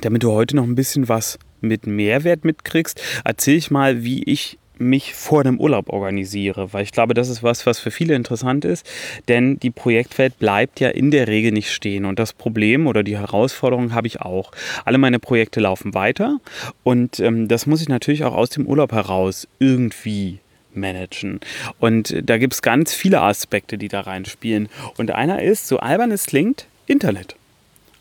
damit 0.00 0.22
du 0.22 0.32
heute 0.32 0.56
noch 0.56 0.64
ein 0.64 0.74
bisschen 0.74 1.08
was 1.08 1.38
mit 1.60 1.86
Mehrwert 1.86 2.44
mitkriegst, 2.44 3.00
erzähle 3.24 3.56
ich 3.56 3.70
mal, 3.70 4.02
wie 4.04 4.22
ich 4.24 4.58
mich 4.78 5.14
vor 5.14 5.44
dem 5.44 5.58
Urlaub 5.58 5.88
organisiere, 5.88 6.72
weil 6.72 6.82
ich 6.82 6.92
glaube, 6.92 7.14
das 7.14 7.28
ist 7.28 7.42
was, 7.42 7.66
was 7.66 7.78
für 7.78 7.90
viele 7.90 8.14
interessant 8.14 8.64
ist, 8.64 8.86
denn 9.28 9.58
die 9.58 9.70
Projektwelt 9.70 10.38
bleibt 10.38 10.80
ja 10.80 10.90
in 10.90 11.10
der 11.10 11.28
Regel 11.28 11.52
nicht 11.52 11.72
stehen 11.72 12.04
und 12.04 12.18
das 12.18 12.32
Problem 12.32 12.86
oder 12.86 13.02
die 13.02 13.16
Herausforderung 13.16 13.94
habe 13.94 14.06
ich 14.06 14.20
auch. 14.20 14.52
Alle 14.84 14.98
meine 14.98 15.18
Projekte 15.18 15.60
laufen 15.60 15.94
weiter 15.94 16.40
und 16.82 17.20
ähm, 17.20 17.48
das 17.48 17.66
muss 17.66 17.80
ich 17.80 17.88
natürlich 17.88 18.24
auch 18.24 18.34
aus 18.34 18.50
dem 18.50 18.66
Urlaub 18.66 18.92
heraus 18.92 19.48
irgendwie 19.58 20.40
managen. 20.76 21.40
Und 21.78 22.14
da 22.22 22.38
gibt 22.38 22.54
es 22.54 22.62
ganz 22.62 22.92
viele 22.92 23.20
Aspekte, 23.20 23.78
die 23.78 23.88
da 23.88 24.02
reinspielen. 24.02 24.68
Und 24.96 25.10
einer 25.10 25.42
ist, 25.42 25.66
so 25.66 25.78
albern 25.78 26.12
es 26.12 26.26
klingt, 26.26 26.66
Internet. 26.86 27.36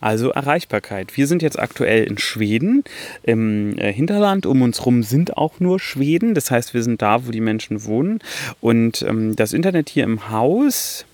Also 0.01 0.29
Erreichbarkeit. 0.29 1.17
Wir 1.17 1.25
sind 1.25 1.41
jetzt 1.41 1.58
aktuell 1.58 2.03
in 2.03 2.17
Schweden, 2.17 2.84
im 3.24 3.77
äh, 3.77 3.91
Hinterland. 3.91 4.46
Um 4.46 4.62
uns 4.62 4.79
herum 4.79 5.01
sind 5.01 5.36
auch 5.36 5.60
nur 5.60 5.79
Schweden. 5.79 6.36
Das 6.36 6.51
heißt, 6.51 6.74
wir 6.74 6.84
sind 6.84 7.01
da, 7.01 7.25
wo 7.25 7.32
die 7.32 7.41
Menschen 7.41 7.86
wohnen. 7.86 8.20
Und 8.62 9.01
ähm, 9.01 9.36
das 9.36 9.53
Internet 9.53 9.89
hier 9.89 10.03
im 10.03 10.29
Haus, 10.29 11.05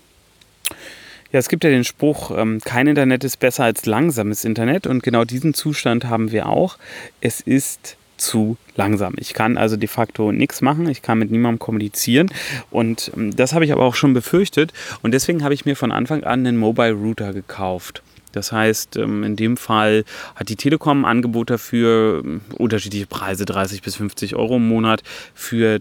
ja, 1.32 1.38
es 1.38 1.48
gibt 1.48 1.64
ja 1.64 1.70
den 1.70 1.84
Spruch, 1.84 2.36
ähm, 2.36 2.60
kein 2.62 2.86
Internet 2.86 3.24
ist 3.24 3.38
besser 3.38 3.64
als 3.64 3.86
langsames 3.86 4.44
Internet. 4.44 4.86
Und 4.86 5.02
genau 5.02 5.24
diesen 5.24 5.54
Zustand 5.54 6.04
haben 6.04 6.30
wir 6.30 6.46
auch. 6.46 6.76
Es 7.22 7.40
ist 7.40 7.96
zu 8.22 8.56
langsam. 8.76 9.14
Ich 9.18 9.34
kann 9.34 9.58
also 9.58 9.76
de 9.76 9.88
facto 9.88 10.32
nichts 10.32 10.62
machen, 10.62 10.88
ich 10.88 11.02
kann 11.02 11.18
mit 11.18 11.30
niemandem 11.30 11.58
kommunizieren 11.58 12.30
und 12.70 13.10
ähm, 13.16 13.34
das 13.34 13.52
habe 13.52 13.64
ich 13.64 13.72
aber 13.72 13.82
auch 13.82 13.94
schon 13.94 14.14
befürchtet 14.14 14.72
und 15.02 15.12
deswegen 15.12 15.44
habe 15.44 15.54
ich 15.54 15.64
mir 15.64 15.76
von 15.76 15.92
Anfang 15.92 16.24
an 16.24 16.46
einen 16.46 16.56
Mobile 16.56 16.92
Router 16.92 17.32
gekauft. 17.32 18.02
Das 18.32 18.50
heißt, 18.50 18.96
ähm, 18.96 19.24
in 19.24 19.36
dem 19.36 19.56
Fall 19.56 20.04
hat 20.34 20.48
die 20.48 20.56
Telekom 20.56 21.04
ein 21.04 21.10
Angebot 21.10 21.50
dafür, 21.50 22.22
ähm, 22.24 22.40
unterschiedliche 22.56 23.06
Preise, 23.06 23.44
30 23.44 23.82
bis 23.82 23.96
50 23.96 24.36
Euro 24.36 24.56
im 24.56 24.66
Monat 24.66 25.02
für 25.34 25.80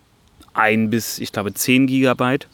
ein 0.54 0.90
bis, 0.90 1.20
ich 1.20 1.32
glaube, 1.32 1.54
10 1.54 1.88
Gigabyte 1.88 2.48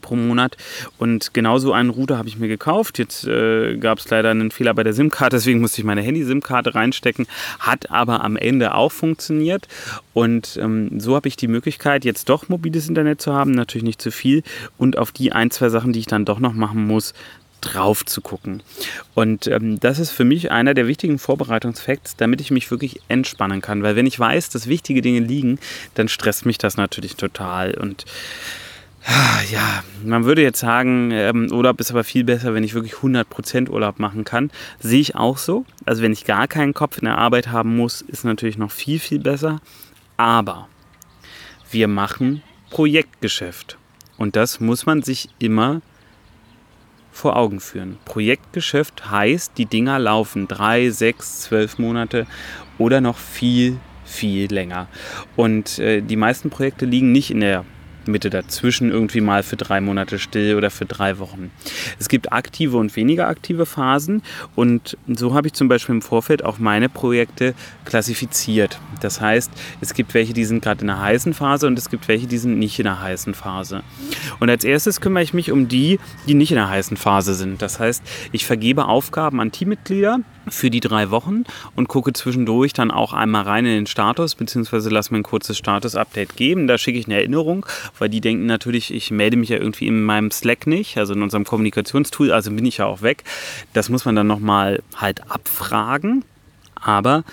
pro 0.00 0.16
Monat. 0.16 0.56
Und 0.98 1.34
genauso 1.34 1.72
einen 1.72 1.90
Router 1.90 2.18
habe 2.18 2.28
ich 2.28 2.38
mir 2.38 2.48
gekauft. 2.48 2.98
Jetzt 2.98 3.26
äh, 3.26 3.76
gab 3.76 3.98
es 3.98 4.08
leider 4.10 4.30
einen 4.30 4.50
Fehler 4.50 4.74
bei 4.74 4.82
der 4.84 4.92
SIM-Karte, 4.92 5.36
deswegen 5.38 5.60
musste 5.60 5.80
ich 5.80 5.84
meine 5.84 6.02
Handy-SIM-Karte 6.02 6.74
reinstecken. 6.74 7.26
Hat 7.58 7.90
aber 7.90 8.24
am 8.24 8.36
Ende 8.36 8.74
auch 8.74 8.92
funktioniert. 8.92 9.68
Und 10.14 10.58
ähm, 10.60 11.00
so 11.00 11.14
habe 11.14 11.28
ich 11.28 11.36
die 11.36 11.48
Möglichkeit, 11.48 12.04
jetzt 12.04 12.28
doch 12.28 12.48
mobiles 12.48 12.88
Internet 12.88 13.20
zu 13.20 13.32
haben. 13.32 13.52
Natürlich 13.52 13.84
nicht 13.84 14.02
zu 14.02 14.10
viel. 14.10 14.42
Und 14.76 14.98
auf 14.98 15.12
die 15.12 15.32
ein, 15.32 15.50
zwei 15.50 15.68
Sachen, 15.68 15.92
die 15.92 16.00
ich 16.00 16.06
dann 16.06 16.24
doch 16.24 16.38
noch 16.38 16.52
machen 16.52 16.86
muss, 16.86 17.14
drauf 17.60 18.04
zu 18.04 18.20
gucken. 18.20 18.62
Und 19.14 19.46
ähm, 19.46 19.80
das 19.80 19.98
ist 19.98 20.10
für 20.10 20.24
mich 20.24 20.50
einer 20.50 20.74
der 20.74 20.86
wichtigen 20.86 21.18
Vorbereitungsfacts, 21.18 22.16
damit 22.16 22.40
ich 22.40 22.50
mich 22.50 22.70
wirklich 22.70 23.00
entspannen 23.08 23.60
kann. 23.60 23.82
Weil 23.82 23.96
wenn 23.96 24.06
ich 24.06 24.18
weiß, 24.18 24.50
dass 24.50 24.68
wichtige 24.68 25.02
Dinge 25.02 25.20
liegen, 25.20 25.58
dann 25.94 26.08
stresst 26.08 26.46
mich 26.46 26.58
das 26.58 26.76
natürlich 26.76 27.16
total. 27.16 27.74
Und 27.74 28.04
ja, 29.50 29.82
man 30.04 30.24
würde 30.24 30.42
jetzt 30.42 30.60
sagen, 30.60 31.10
ähm, 31.12 31.50
Urlaub 31.50 31.80
ist 31.80 31.90
aber 31.90 32.04
viel 32.04 32.24
besser, 32.24 32.54
wenn 32.54 32.64
ich 32.64 32.74
wirklich 32.74 32.94
100% 32.94 33.70
Urlaub 33.70 33.98
machen 33.98 34.24
kann. 34.24 34.50
Sehe 34.78 35.00
ich 35.00 35.16
auch 35.16 35.38
so. 35.38 35.64
Also 35.84 36.02
wenn 36.02 36.12
ich 36.12 36.24
gar 36.24 36.46
keinen 36.46 36.74
Kopf 36.74 36.98
in 36.98 37.04
der 37.04 37.18
Arbeit 37.18 37.48
haben 37.48 37.76
muss, 37.76 38.02
ist 38.02 38.24
natürlich 38.24 38.58
noch 38.58 38.70
viel, 38.70 38.98
viel 38.98 39.18
besser. 39.18 39.60
Aber 40.16 40.68
wir 41.70 41.88
machen 41.88 42.42
Projektgeschäft. 42.70 43.78
Und 44.18 44.36
das 44.36 44.60
muss 44.60 44.84
man 44.84 45.02
sich 45.02 45.28
immer 45.38 45.80
vor 47.12 47.36
Augen 47.36 47.60
führen. 47.60 47.98
Projektgeschäft 48.04 49.10
heißt, 49.10 49.52
die 49.56 49.66
Dinger 49.66 49.98
laufen 49.98 50.48
drei, 50.48 50.90
sechs, 50.90 51.42
zwölf 51.42 51.78
Monate 51.78 52.26
oder 52.78 53.00
noch 53.00 53.16
viel, 53.16 53.78
viel 54.04 54.52
länger. 54.52 54.86
Und 55.34 55.78
äh, 55.78 56.00
die 56.00 56.16
meisten 56.16 56.50
Projekte 56.50 56.84
liegen 56.84 57.10
nicht 57.12 57.30
in 57.30 57.40
der 57.40 57.64
Mitte 58.08 58.30
dazwischen 58.30 58.90
irgendwie 58.90 59.20
mal 59.20 59.42
für 59.42 59.56
drei 59.56 59.80
Monate 59.80 60.18
still 60.18 60.56
oder 60.56 60.70
für 60.70 60.86
drei 60.86 61.18
Wochen. 61.18 61.50
Es 61.98 62.08
gibt 62.08 62.32
aktive 62.32 62.76
und 62.76 62.96
weniger 62.96 63.28
aktive 63.28 63.66
Phasen 63.66 64.22
und 64.54 64.96
so 65.06 65.34
habe 65.34 65.48
ich 65.48 65.52
zum 65.52 65.68
Beispiel 65.68 65.96
im 65.96 66.02
Vorfeld 66.02 66.44
auch 66.44 66.58
meine 66.58 66.88
Projekte 66.88 67.54
klassifiziert. 67.84 68.78
Das 69.00 69.20
heißt, 69.20 69.50
es 69.80 69.94
gibt 69.94 70.14
welche, 70.14 70.32
die 70.32 70.44
sind 70.44 70.62
gerade 70.62 70.82
in 70.82 70.90
einer 70.90 71.00
heißen 71.00 71.34
Phase 71.34 71.66
und 71.66 71.78
es 71.78 71.88
gibt 71.88 72.08
welche, 72.08 72.26
die 72.26 72.38
sind 72.38 72.58
nicht 72.58 72.78
in 72.78 72.86
einer 72.86 73.00
heißen 73.00 73.34
Phase. 73.34 73.82
Und 74.40 74.50
als 74.50 74.64
erstes 74.64 75.00
kümmere 75.00 75.22
ich 75.22 75.34
mich 75.34 75.52
um 75.52 75.68
die, 75.68 75.98
die 76.26 76.34
nicht 76.34 76.52
in 76.52 76.58
einer 76.58 76.70
heißen 76.70 76.96
Phase 76.96 77.34
sind. 77.34 77.62
Das 77.62 77.78
heißt, 77.78 78.02
ich 78.32 78.46
vergebe 78.46 78.86
Aufgaben 78.86 79.40
an 79.40 79.52
Teammitglieder 79.52 80.20
für 80.50 80.70
die 80.70 80.80
drei 80.80 81.10
Wochen 81.10 81.44
und 81.76 81.88
gucke 81.88 82.12
zwischendurch 82.12 82.72
dann 82.72 82.90
auch 82.90 83.12
einmal 83.12 83.42
rein 83.42 83.66
in 83.66 83.72
den 83.72 83.86
Status, 83.86 84.34
beziehungsweise 84.34 84.90
lasse 84.90 85.12
mir 85.12 85.20
ein 85.20 85.24
kurzes 85.24 85.58
Status-Update 85.58 86.36
geben. 86.36 86.66
Da 86.66 86.78
schicke 86.78 86.98
ich 86.98 87.06
eine 87.06 87.16
Erinnerung, 87.16 87.66
weil 87.98 88.08
die 88.08 88.20
denken 88.20 88.46
natürlich, 88.46 88.92
ich 88.92 89.10
melde 89.10 89.36
mich 89.36 89.48
ja 89.48 89.58
irgendwie 89.58 89.86
in 89.86 90.02
meinem 90.02 90.30
Slack 90.30 90.66
nicht, 90.66 90.96
also 90.98 91.14
in 91.14 91.22
unserem 91.22 91.44
Kommunikationstool, 91.44 92.32
also 92.32 92.50
bin 92.50 92.66
ich 92.66 92.78
ja 92.78 92.86
auch 92.86 93.02
weg. 93.02 93.24
Das 93.72 93.88
muss 93.88 94.04
man 94.04 94.16
dann 94.16 94.26
nochmal 94.26 94.82
halt 94.96 95.30
abfragen. 95.30 96.24
Aber 96.80 97.24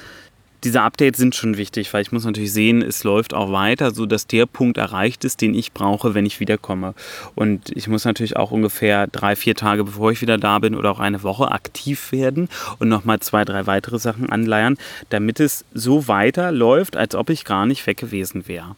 diese 0.66 0.82
Updates 0.82 1.20
sind 1.20 1.36
schon 1.36 1.58
wichtig, 1.58 1.94
weil 1.94 2.02
ich 2.02 2.12
muss 2.12 2.26
natürlich 2.26 2.52
sehen, 2.52 2.82
es 2.82 3.04
läuft 3.04 3.36
auch 3.36 3.52
weiter, 3.52 3.92
sodass 3.92 4.26
der 4.26 4.48
Punkt 4.48 4.78
erreicht 4.78 5.24
ist, 5.24 5.42
den 5.42 5.54
ich 5.54 5.74
brauche, 5.74 6.16
wenn 6.16 6.26
ich 6.26 6.40
wiederkomme. 6.40 6.96
Und 7.36 7.70
ich 7.76 7.88
muss 7.88 8.04
natürlich 8.04 8.36
auch 8.36 8.50
ungefähr 8.50 9.06
drei, 9.06 9.36
vier 9.36 9.56
Tage, 9.56 9.84
bevor 9.84 10.12
ich 10.12 10.22
wieder 10.22 10.40
da 10.40 10.58
bin 10.58 10.74
oder 10.74 10.90
auch 10.90 11.00
eine 11.00 11.22
Woche 11.22 11.52
aktiv 11.52 12.12
werden 12.12 12.50
und 12.80 12.90
nochmal 12.90 13.20
zwei, 13.20 13.46
drei 13.46 13.68
weitere 13.68 14.00
Sachen 14.00 14.30
anleiern, 14.30 14.78
damit 15.10 15.40
es 15.40 15.66
so 15.74 16.08
weiterläuft, 16.08 16.98
als 16.98 17.14
ob 17.14 17.30
ich 17.30 17.46
gar 17.46 17.68
nicht 17.68 17.86
weg 17.86 17.98
gewesen 17.98 18.48
wäre. 18.48 18.76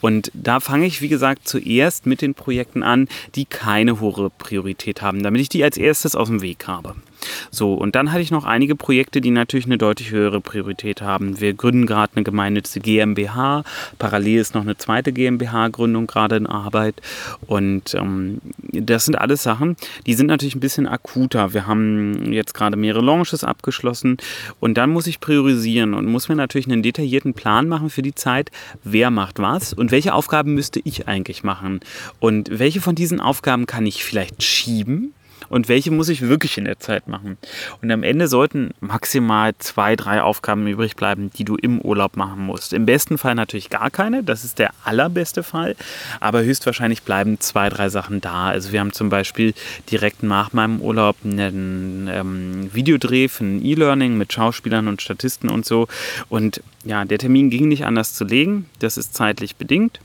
Und 0.00 0.32
da 0.34 0.58
fange 0.58 0.86
ich, 0.86 1.00
wie 1.00 1.08
gesagt, 1.08 1.46
zuerst 1.46 2.06
mit 2.06 2.22
den 2.22 2.34
Projekten 2.34 2.82
an, 2.82 3.06
die 3.36 3.44
keine 3.44 4.00
hohe 4.00 4.30
Priorität 4.30 5.00
haben, 5.00 5.22
damit 5.22 5.42
ich 5.42 5.48
die 5.48 5.62
als 5.62 5.76
erstes 5.76 6.16
aus 6.16 6.26
dem 6.26 6.42
Weg 6.42 6.66
habe. 6.66 6.96
So, 7.50 7.74
und 7.74 7.94
dann 7.94 8.12
hatte 8.12 8.22
ich 8.22 8.30
noch 8.30 8.44
einige 8.44 8.76
Projekte, 8.76 9.20
die 9.20 9.30
natürlich 9.30 9.66
eine 9.66 9.78
deutlich 9.78 10.10
höhere 10.10 10.40
Priorität 10.40 11.02
haben. 11.02 11.40
Wir 11.40 11.54
gründen 11.54 11.86
gerade 11.86 12.12
eine 12.14 12.24
gemeinnützige 12.24 12.80
GmbH. 12.80 13.64
Parallel 13.98 14.40
ist 14.40 14.54
noch 14.54 14.62
eine 14.62 14.76
zweite 14.76 15.12
GmbH-Gründung 15.12 16.06
gerade 16.06 16.36
in 16.36 16.46
Arbeit. 16.46 16.96
Und 17.46 17.94
ähm, 17.94 18.40
das 18.72 19.04
sind 19.04 19.16
alles 19.16 19.42
Sachen, 19.42 19.76
die 20.06 20.14
sind 20.14 20.26
natürlich 20.26 20.54
ein 20.54 20.60
bisschen 20.60 20.86
akuter. 20.86 21.54
Wir 21.54 21.66
haben 21.66 22.32
jetzt 22.32 22.54
gerade 22.54 22.76
mehrere 22.76 23.04
Launches 23.04 23.44
abgeschlossen 23.44 24.16
und 24.58 24.74
dann 24.76 24.90
muss 24.90 25.06
ich 25.06 25.20
priorisieren 25.20 25.94
und 25.94 26.06
muss 26.06 26.28
mir 26.28 26.36
natürlich 26.36 26.66
einen 26.66 26.82
detaillierten 26.82 27.34
Plan 27.34 27.68
machen 27.68 27.90
für 27.90 28.02
die 28.02 28.14
Zeit, 28.14 28.50
wer 28.82 29.10
macht 29.10 29.38
was 29.38 29.72
und 29.72 29.90
welche 29.90 30.14
Aufgaben 30.14 30.54
müsste 30.54 30.80
ich 30.84 31.08
eigentlich 31.08 31.42
machen 31.42 31.80
und 32.18 32.58
welche 32.58 32.80
von 32.80 32.94
diesen 32.94 33.20
Aufgaben 33.20 33.66
kann 33.66 33.86
ich 33.86 34.04
vielleicht 34.04 34.42
schieben 34.42 35.14
und 35.50 35.68
welche 35.68 35.90
muss 35.90 36.08
ich 36.08 36.22
wirklich 36.22 36.56
in 36.56 36.64
der 36.64 36.78
Zeit 36.78 37.08
machen. 37.08 37.36
Und 37.82 37.90
am 37.90 38.02
Ende 38.02 38.28
sollten 38.28 38.70
maximal 38.80 39.52
zwei, 39.58 39.96
drei 39.96 40.22
Aufgaben 40.22 40.66
übrig 40.66 40.96
bleiben, 40.96 41.30
die 41.36 41.44
du 41.44 41.56
im 41.56 41.80
Urlaub 41.80 42.16
machen 42.16 42.40
musst. 42.40 42.72
Im 42.72 42.86
besten 42.86 43.18
Fall 43.18 43.34
natürlich 43.34 43.68
gar 43.68 43.90
keine, 43.90 44.22
das 44.22 44.44
ist 44.44 44.58
der 44.58 44.70
allerbeste 44.84 45.42
Fall, 45.42 45.76
aber 46.20 46.42
höchstwahrscheinlich 46.42 47.02
bleiben 47.02 47.40
zwei, 47.40 47.68
drei 47.68 47.88
Sachen 47.88 48.20
da. 48.20 48.48
Also 48.48 48.72
wir 48.72 48.80
haben 48.80 48.92
zum 48.92 49.10
Beispiel 49.10 49.52
direkt 49.90 50.22
nach 50.22 50.52
meinem 50.52 50.80
Urlaub 50.80 51.16
einen 51.24 52.08
ähm, 52.10 52.70
Videodreh 52.72 53.28
für 53.28 53.44
ein 53.44 53.64
E-Learning 53.64 54.16
mit 54.16 54.32
Schauspielern 54.32 54.86
und 54.86 55.02
Statisten 55.02 55.50
und 55.50 55.66
so. 55.66 55.88
Und 56.28 56.62
ja, 56.84 57.04
der 57.04 57.18
Termin 57.18 57.50
ging 57.50 57.68
nicht 57.68 57.84
anders 57.84 58.14
zu 58.14 58.24
legen, 58.24 58.66
das 58.78 58.96
ist 58.96 59.14
zeitlich 59.14 59.56
bedingt. 59.56 60.00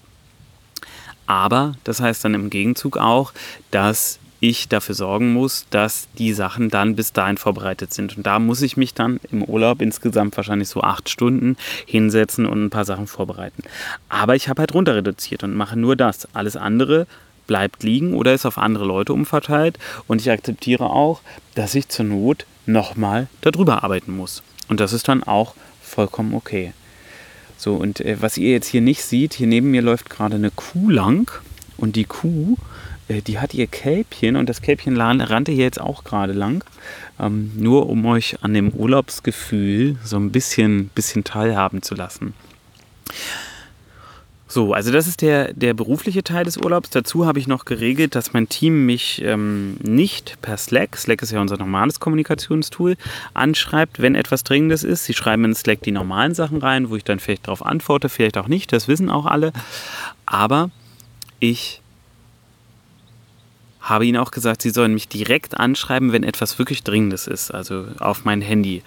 Aber 1.27 1.73
das 1.83 2.01
heißt 2.01 2.25
dann 2.25 2.33
im 2.33 2.49
Gegenzug 2.49 2.97
auch, 2.97 3.31
dass 3.71 4.19
ich 4.49 4.67
dafür 4.67 4.95
sorgen 4.95 5.33
muss, 5.33 5.65
dass 5.69 6.07
die 6.17 6.33
Sachen 6.33 6.69
dann 6.69 6.95
bis 6.95 7.13
dahin 7.13 7.37
vorbereitet 7.37 7.93
sind. 7.93 8.17
Und 8.17 8.25
da 8.25 8.39
muss 8.39 8.61
ich 8.61 8.77
mich 8.77 8.93
dann 8.93 9.19
im 9.31 9.43
Urlaub 9.43 9.81
insgesamt 9.81 10.35
wahrscheinlich 10.37 10.69
so 10.69 10.81
acht 10.81 11.09
Stunden 11.09 11.57
hinsetzen 11.85 12.45
und 12.45 12.65
ein 12.65 12.69
paar 12.69 12.85
Sachen 12.85 13.07
vorbereiten. 13.07 13.63
Aber 14.09 14.35
ich 14.35 14.49
habe 14.49 14.61
halt 14.61 14.73
runter 14.73 14.95
reduziert 14.95 15.43
und 15.43 15.55
mache 15.55 15.77
nur 15.77 15.95
das. 15.95 16.27
Alles 16.33 16.57
andere 16.57 17.07
bleibt 17.47 17.83
liegen 17.83 18.13
oder 18.13 18.33
ist 18.33 18.45
auf 18.45 18.57
andere 18.57 18.85
Leute 18.85 19.13
umverteilt. 19.13 19.77
Und 20.07 20.21
ich 20.21 20.31
akzeptiere 20.31 20.85
auch, 20.85 21.21
dass 21.53 21.75
ich 21.75 21.89
zur 21.89 22.05
Not 22.05 22.45
nochmal 22.65 23.27
darüber 23.41 23.83
arbeiten 23.83 24.15
muss. 24.15 24.43
Und 24.67 24.79
das 24.79 24.93
ist 24.93 25.07
dann 25.07 25.23
auch 25.23 25.55
vollkommen 25.81 26.33
okay. 26.33 26.73
So, 27.57 27.75
und 27.75 28.01
äh, 28.01 28.17
was 28.19 28.37
ihr 28.37 28.51
jetzt 28.51 28.67
hier 28.67 28.81
nicht 28.81 29.03
seht, 29.03 29.33
hier 29.33 29.47
neben 29.47 29.71
mir 29.71 29.81
läuft 29.81 30.09
gerade 30.09 30.35
eine 30.35 30.51
Kuh 30.51 30.89
lang. 30.89 31.31
Und 31.77 31.95
die 31.95 32.05
Kuh 32.05 32.57
die 33.09 33.39
hat 33.39 33.53
ihr 33.53 33.67
Kälbchen 33.67 34.35
und 34.35 34.49
das 34.49 34.61
Kälbchen 34.61 34.99
rannte 34.99 35.51
hier 35.51 35.65
jetzt 35.65 35.79
auch 35.79 36.03
gerade 36.03 36.33
lang. 36.33 36.63
Ähm, 37.19 37.51
nur 37.55 37.87
um 37.89 38.05
euch 38.05 38.43
an 38.43 38.53
dem 38.53 38.69
Urlaubsgefühl 38.69 39.97
so 40.03 40.17
ein 40.17 40.31
bisschen, 40.31 40.89
bisschen 40.89 41.23
teilhaben 41.23 41.81
zu 41.81 41.95
lassen. 41.95 42.33
So, 44.47 44.73
also 44.73 44.91
das 44.91 45.05
ist 45.07 45.21
der, 45.21 45.53
der 45.53 45.73
berufliche 45.73 46.23
Teil 46.23 46.45
des 46.45 46.57
Urlaubs. 46.57 46.89
Dazu 46.89 47.25
habe 47.25 47.39
ich 47.39 47.47
noch 47.47 47.65
geregelt, 47.65 48.15
dass 48.15 48.33
mein 48.33 48.47
Team 48.47 48.85
mich 48.85 49.21
ähm, 49.21 49.75
nicht 49.81 50.41
per 50.41 50.57
Slack, 50.57 50.95
Slack 50.95 51.21
ist 51.21 51.31
ja 51.31 51.41
unser 51.41 51.57
normales 51.57 51.99
Kommunikationstool, 51.99 52.95
anschreibt, 53.33 54.01
wenn 54.01 54.15
etwas 54.15 54.43
Dringendes 54.43 54.83
ist. 54.83 55.05
Sie 55.05 55.13
schreiben 55.13 55.45
in 55.45 55.55
Slack 55.55 55.81
die 55.81 55.91
normalen 55.91 56.33
Sachen 56.35 56.59
rein, 56.59 56.89
wo 56.89 56.95
ich 56.95 57.03
dann 57.03 57.19
vielleicht 57.19 57.47
darauf 57.47 57.65
antworte, 57.65 58.07
vielleicht 58.07 58.37
auch 58.37 58.47
nicht, 58.47 58.71
das 58.71 58.87
wissen 58.87 59.09
auch 59.09 59.25
alle. 59.25 59.51
Aber 60.25 60.69
ich 61.39 61.81
habe 63.85 64.05
ihnen 64.05 64.17
auch 64.17 64.31
gesagt, 64.31 64.63
sie 64.63 64.71
sollen 64.71 64.93
mich 64.93 65.07
direkt 65.07 65.57
anschreiben, 65.57 66.11
wenn 66.11 66.23
etwas 66.23 66.57
wirklich 66.57 66.83
Dringendes 66.83 67.27
ist, 67.27 67.51
also 67.51 67.85
auf 67.99 68.25
mein 68.25 68.41
Handy. 68.41 68.81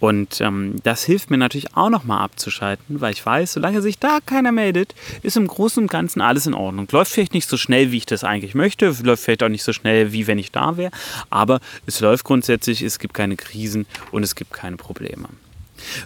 Und 0.00 0.40
ähm, 0.40 0.76
das 0.82 1.04
hilft 1.04 1.30
mir 1.30 1.38
natürlich 1.38 1.76
auch 1.76 1.88
nochmal 1.88 2.20
abzuschalten, 2.22 3.00
weil 3.00 3.12
ich 3.12 3.24
weiß, 3.24 3.52
solange 3.54 3.80
sich 3.80 3.98
da 3.98 4.18
keiner 4.24 4.50
meldet, 4.50 4.94
ist 5.22 5.36
im 5.36 5.46
Großen 5.46 5.84
und 5.84 5.90
Ganzen 5.90 6.20
alles 6.20 6.46
in 6.46 6.54
Ordnung. 6.54 6.88
Läuft 6.90 7.12
vielleicht 7.12 7.32
nicht 7.32 7.48
so 7.48 7.56
schnell, 7.56 7.92
wie 7.92 7.98
ich 7.98 8.06
das 8.06 8.24
eigentlich 8.24 8.54
möchte, 8.54 8.94
läuft 9.02 9.24
vielleicht 9.24 9.44
auch 9.44 9.48
nicht 9.48 9.62
so 9.62 9.72
schnell, 9.72 10.12
wie 10.12 10.26
wenn 10.26 10.38
ich 10.38 10.50
da 10.50 10.76
wäre, 10.76 10.90
aber 11.30 11.60
es 11.86 12.00
läuft 12.00 12.24
grundsätzlich, 12.24 12.82
es 12.82 12.98
gibt 12.98 13.14
keine 13.14 13.36
Krisen 13.36 13.86
und 14.10 14.24
es 14.24 14.34
gibt 14.34 14.52
keine 14.52 14.76
Probleme. 14.76 15.28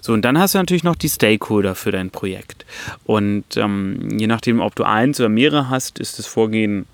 So, 0.00 0.12
und 0.12 0.22
dann 0.22 0.38
hast 0.38 0.54
du 0.54 0.58
natürlich 0.58 0.84
noch 0.84 0.94
die 0.94 1.08
Stakeholder 1.08 1.74
für 1.74 1.90
dein 1.90 2.10
Projekt. 2.10 2.64
Und 3.04 3.56
ähm, 3.56 4.18
je 4.18 4.28
nachdem, 4.28 4.60
ob 4.60 4.76
du 4.76 4.84
eins 4.84 5.18
oder 5.18 5.28
mehrere 5.28 5.68
hast, 5.68 5.98
ist 5.98 6.18
das 6.18 6.26
Vorgehen 6.26 6.86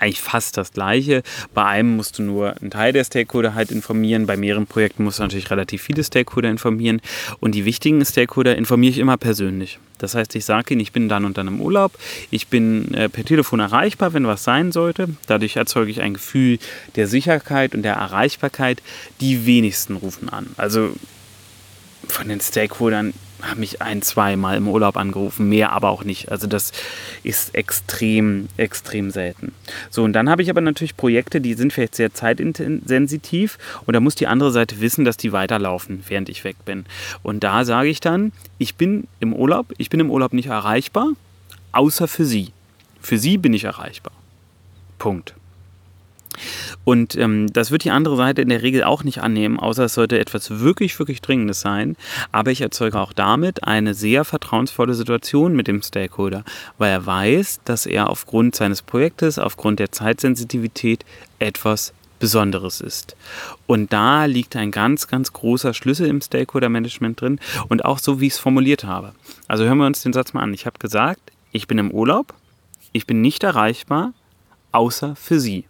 eigentlich 0.00 0.20
fast 0.20 0.56
das 0.56 0.72
gleiche. 0.72 1.22
Bei 1.54 1.64
einem 1.64 1.96
musst 1.96 2.18
du 2.18 2.22
nur 2.22 2.56
einen 2.60 2.70
Teil 2.70 2.92
der 2.92 3.04
Stakeholder 3.04 3.54
halt 3.54 3.70
informieren, 3.70 4.26
bei 4.26 4.36
mehreren 4.36 4.66
Projekten 4.66 5.04
musst 5.04 5.18
du 5.18 5.22
natürlich 5.22 5.50
relativ 5.50 5.82
viele 5.82 6.04
Stakeholder 6.04 6.50
informieren 6.50 7.00
und 7.40 7.54
die 7.54 7.64
wichtigen 7.64 8.04
Stakeholder 8.04 8.56
informiere 8.56 8.92
ich 8.92 8.98
immer 8.98 9.16
persönlich. 9.16 9.78
Das 9.98 10.14
heißt, 10.14 10.34
ich 10.36 10.44
sage 10.44 10.74
ihnen, 10.74 10.80
ich 10.80 10.92
bin 10.92 11.08
dann 11.08 11.24
und 11.24 11.38
dann 11.38 11.48
im 11.48 11.60
Urlaub, 11.60 11.98
ich 12.30 12.46
bin 12.46 12.94
äh, 12.94 13.08
per 13.08 13.24
Telefon 13.24 13.60
erreichbar, 13.60 14.12
wenn 14.12 14.26
was 14.26 14.44
sein 14.44 14.72
sollte. 14.72 15.08
Dadurch 15.26 15.56
erzeuge 15.56 15.90
ich 15.90 16.00
ein 16.00 16.14
Gefühl 16.14 16.58
der 16.96 17.08
Sicherheit 17.08 17.74
und 17.74 17.82
der 17.82 17.94
Erreichbarkeit. 17.94 18.82
Die 19.20 19.44
wenigsten 19.46 19.96
rufen 19.96 20.28
an. 20.28 20.46
Also 20.56 20.90
von 22.06 22.28
den 22.28 22.40
Stakeholdern 22.40 23.12
haben 23.42 23.60
mich 23.60 23.80
ein, 23.82 24.02
zwei 24.02 24.36
Mal 24.36 24.56
im 24.56 24.68
Urlaub 24.68 24.96
angerufen, 24.96 25.48
mehr 25.48 25.72
aber 25.72 25.90
auch 25.90 26.04
nicht. 26.04 26.30
Also 26.30 26.46
das 26.46 26.72
ist 27.22 27.54
extrem, 27.54 28.48
extrem 28.56 29.10
selten. 29.10 29.52
So, 29.90 30.04
und 30.04 30.12
dann 30.12 30.28
habe 30.28 30.42
ich 30.42 30.50
aber 30.50 30.60
natürlich 30.60 30.96
Projekte, 30.96 31.40
die 31.40 31.54
sind 31.54 31.72
vielleicht 31.72 31.94
sehr 31.94 32.12
zeitintensiv 32.12 33.58
und 33.86 33.94
da 33.94 34.00
muss 34.00 34.14
die 34.14 34.26
andere 34.26 34.50
Seite 34.50 34.80
wissen, 34.80 35.04
dass 35.04 35.16
die 35.16 35.32
weiterlaufen, 35.32 36.02
während 36.08 36.28
ich 36.28 36.44
weg 36.44 36.56
bin. 36.64 36.84
Und 37.22 37.44
da 37.44 37.64
sage 37.64 37.88
ich 37.88 38.00
dann, 38.00 38.32
ich 38.58 38.74
bin 38.74 39.06
im 39.20 39.32
Urlaub, 39.32 39.72
ich 39.78 39.90
bin 39.90 40.00
im 40.00 40.10
Urlaub 40.10 40.32
nicht 40.32 40.48
erreichbar, 40.48 41.10
außer 41.72 42.08
für 42.08 42.24
Sie. 42.24 42.52
Für 43.00 43.18
Sie 43.18 43.38
bin 43.38 43.54
ich 43.54 43.64
erreichbar. 43.64 44.12
Punkt. 44.98 45.37
Und 46.84 47.16
ähm, 47.16 47.52
das 47.52 47.70
wird 47.70 47.84
die 47.84 47.90
andere 47.90 48.16
Seite 48.16 48.42
in 48.42 48.48
der 48.48 48.62
Regel 48.62 48.84
auch 48.84 49.04
nicht 49.04 49.22
annehmen, 49.22 49.58
außer 49.58 49.84
es 49.84 49.94
sollte 49.94 50.18
etwas 50.18 50.60
wirklich, 50.60 50.98
wirklich 50.98 51.20
Dringendes 51.20 51.60
sein. 51.60 51.96
Aber 52.32 52.50
ich 52.50 52.60
erzeuge 52.60 52.98
auch 53.00 53.12
damit 53.12 53.64
eine 53.64 53.94
sehr 53.94 54.24
vertrauensvolle 54.24 54.94
Situation 54.94 55.54
mit 55.54 55.68
dem 55.68 55.82
Stakeholder, 55.82 56.44
weil 56.78 56.90
er 56.90 57.06
weiß, 57.06 57.60
dass 57.64 57.86
er 57.86 58.10
aufgrund 58.10 58.54
seines 58.54 58.82
Projektes, 58.82 59.38
aufgrund 59.38 59.78
der 59.80 59.92
Zeitsensitivität 59.92 61.04
etwas 61.38 61.92
Besonderes 62.18 62.80
ist. 62.80 63.16
Und 63.66 63.92
da 63.92 64.24
liegt 64.24 64.56
ein 64.56 64.70
ganz, 64.70 65.06
ganz 65.06 65.32
großer 65.32 65.74
Schlüssel 65.74 66.08
im 66.08 66.20
Stakeholder-Management 66.20 67.20
drin 67.20 67.40
und 67.68 67.84
auch 67.84 67.98
so, 67.98 68.20
wie 68.20 68.26
ich 68.26 68.34
es 68.34 68.38
formuliert 68.38 68.84
habe. 68.84 69.12
Also 69.46 69.64
hören 69.64 69.78
wir 69.78 69.86
uns 69.86 70.02
den 70.02 70.12
Satz 70.12 70.32
mal 70.32 70.42
an. 70.42 70.54
Ich 70.54 70.66
habe 70.66 70.78
gesagt, 70.78 71.20
ich 71.52 71.66
bin 71.66 71.78
im 71.78 71.90
Urlaub, 71.90 72.34
ich 72.92 73.06
bin 73.06 73.20
nicht 73.20 73.42
erreichbar, 73.44 74.12
außer 74.72 75.16
für 75.16 75.40
Sie. 75.40 75.64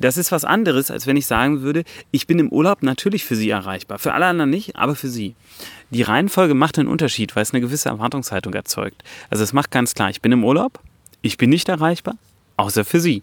Das 0.00 0.16
ist 0.16 0.32
was 0.32 0.46
anderes, 0.46 0.90
als 0.90 1.06
wenn 1.06 1.18
ich 1.18 1.26
sagen 1.26 1.60
würde, 1.60 1.84
ich 2.10 2.26
bin 2.26 2.38
im 2.38 2.48
Urlaub 2.48 2.82
natürlich 2.82 3.24
für 3.24 3.36
Sie 3.36 3.50
erreichbar. 3.50 3.98
Für 3.98 4.14
alle 4.14 4.26
anderen 4.26 4.48
nicht, 4.48 4.76
aber 4.76 4.96
für 4.96 5.08
Sie. 5.08 5.34
Die 5.90 6.02
Reihenfolge 6.02 6.54
macht 6.54 6.78
einen 6.78 6.88
Unterschied, 6.88 7.36
weil 7.36 7.42
es 7.42 7.52
eine 7.52 7.60
gewisse 7.60 7.90
Erwartungshaltung 7.90 8.54
erzeugt. 8.54 9.04
Also 9.28 9.44
es 9.44 9.52
macht 9.52 9.70
ganz 9.70 9.92
klar, 9.94 10.08
ich 10.08 10.22
bin 10.22 10.32
im 10.32 10.42
Urlaub, 10.42 10.80
ich 11.20 11.36
bin 11.36 11.50
nicht 11.50 11.68
erreichbar, 11.68 12.14
außer 12.56 12.86
für 12.86 12.98
Sie. 12.98 13.22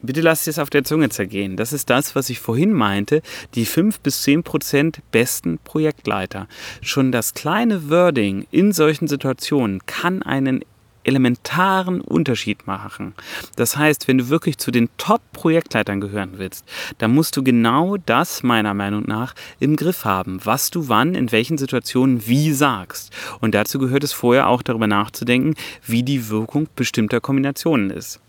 Bitte 0.00 0.22
lasst 0.22 0.48
es 0.48 0.58
auf 0.58 0.70
der 0.70 0.84
Zunge 0.84 1.10
zergehen. 1.10 1.56
Das 1.56 1.72
ist 1.72 1.90
das, 1.90 2.14
was 2.14 2.30
ich 2.30 2.38
vorhin 2.38 2.72
meinte, 2.72 3.20
die 3.54 3.66
5 3.66 4.00
bis 4.00 4.22
10 4.22 4.44
Prozent 4.44 5.00
besten 5.10 5.58
Projektleiter. 5.58 6.48
Schon 6.80 7.12
das 7.12 7.34
kleine 7.34 7.90
Wording 7.90 8.46
in 8.50 8.72
solchen 8.72 9.08
Situationen 9.08 9.84
kann 9.84 10.22
einen 10.22 10.62
elementaren 11.06 12.00
Unterschied 12.00 12.66
machen. 12.66 13.14
Das 13.56 13.76
heißt, 13.76 14.08
wenn 14.08 14.18
du 14.18 14.28
wirklich 14.28 14.58
zu 14.58 14.70
den 14.70 14.88
Top-Projektleitern 14.98 16.00
gehören 16.00 16.32
willst, 16.36 16.64
dann 16.98 17.14
musst 17.14 17.36
du 17.36 17.42
genau 17.42 17.96
das 17.96 18.42
meiner 18.42 18.74
Meinung 18.74 19.04
nach 19.06 19.34
im 19.60 19.76
Griff 19.76 20.04
haben, 20.04 20.40
was 20.44 20.70
du 20.70 20.88
wann, 20.88 21.14
in 21.14 21.32
welchen 21.32 21.58
Situationen 21.58 22.26
wie 22.26 22.52
sagst. 22.52 23.12
Und 23.40 23.54
dazu 23.54 23.78
gehört 23.78 24.04
es 24.04 24.12
vorher 24.12 24.48
auch 24.48 24.62
darüber 24.62 24.86
nachzudenken, 24.86 25.54
wie 25.84 26.02
die 26.02 26.28
Wirkung 26.28 26.68
bestimmter 26.74 27.20
Kombinationen 27.20 27.90
ist. 27.90 28.20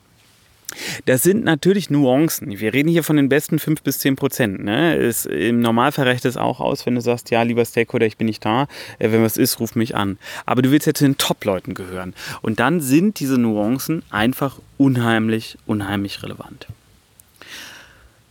Das 1.05 1.23
sind 1.23 1.43
natürlich 1.43 1.89
Nuancen. 1.89 2.59
Wir 2.59 2.73
reden 2.73 2.89
hier 2.89 3.03
von 3.03 3.15
den 3.15 3.29
besten 3.29 3.59
5 3.59 3.81
bis 3.81 3.99
10 3.99 4.15
Prozent. 4.15 4.63
Ne? 4.63 5.13
Im 5.29 5.61
Normalfall 5.61 6.07
reicht 6.07 6.25
es 6.25 6.37
auch 6.37 6.59
aus, 6.59 6.85
wenn 6.85 6.95
du 6.95 7.01
sagst, 7.01 7.31
ja, 7.31 7.41
lieber 7.43 7.65
Stakeholder, 7.65 8.05
ich 8.05 8.17
bin 8.17 8.27
nicht 8.27 8.43
da. 8.43 8.67
Äh, 8.99 9.11
wenn 9.11 9.23
was 9.23 9.37
ist, 9.37 9.59
ruf 9.59 9.75
mich 9.75 9.95
an. 9.95 10.17
Aber 10.45 10.61
du 10.61 10.71
willst 10.71 10.87
ja 10.87 10.93
zu 10.93 11.05
den 11.05 11.17
Top-Leuten 11.17 11.73
gehören. 11.73 12.13
Und 12.41 12.59
dann 12.59 12.81
sind 12.81 13.19
diese 13.19 13.37
Nuancen 13.37 14.03
einfach 14.09 14.59
unheimlich, 14.77 15.57
unheimlich 15.65 16.23
relevant. 16.23 16.67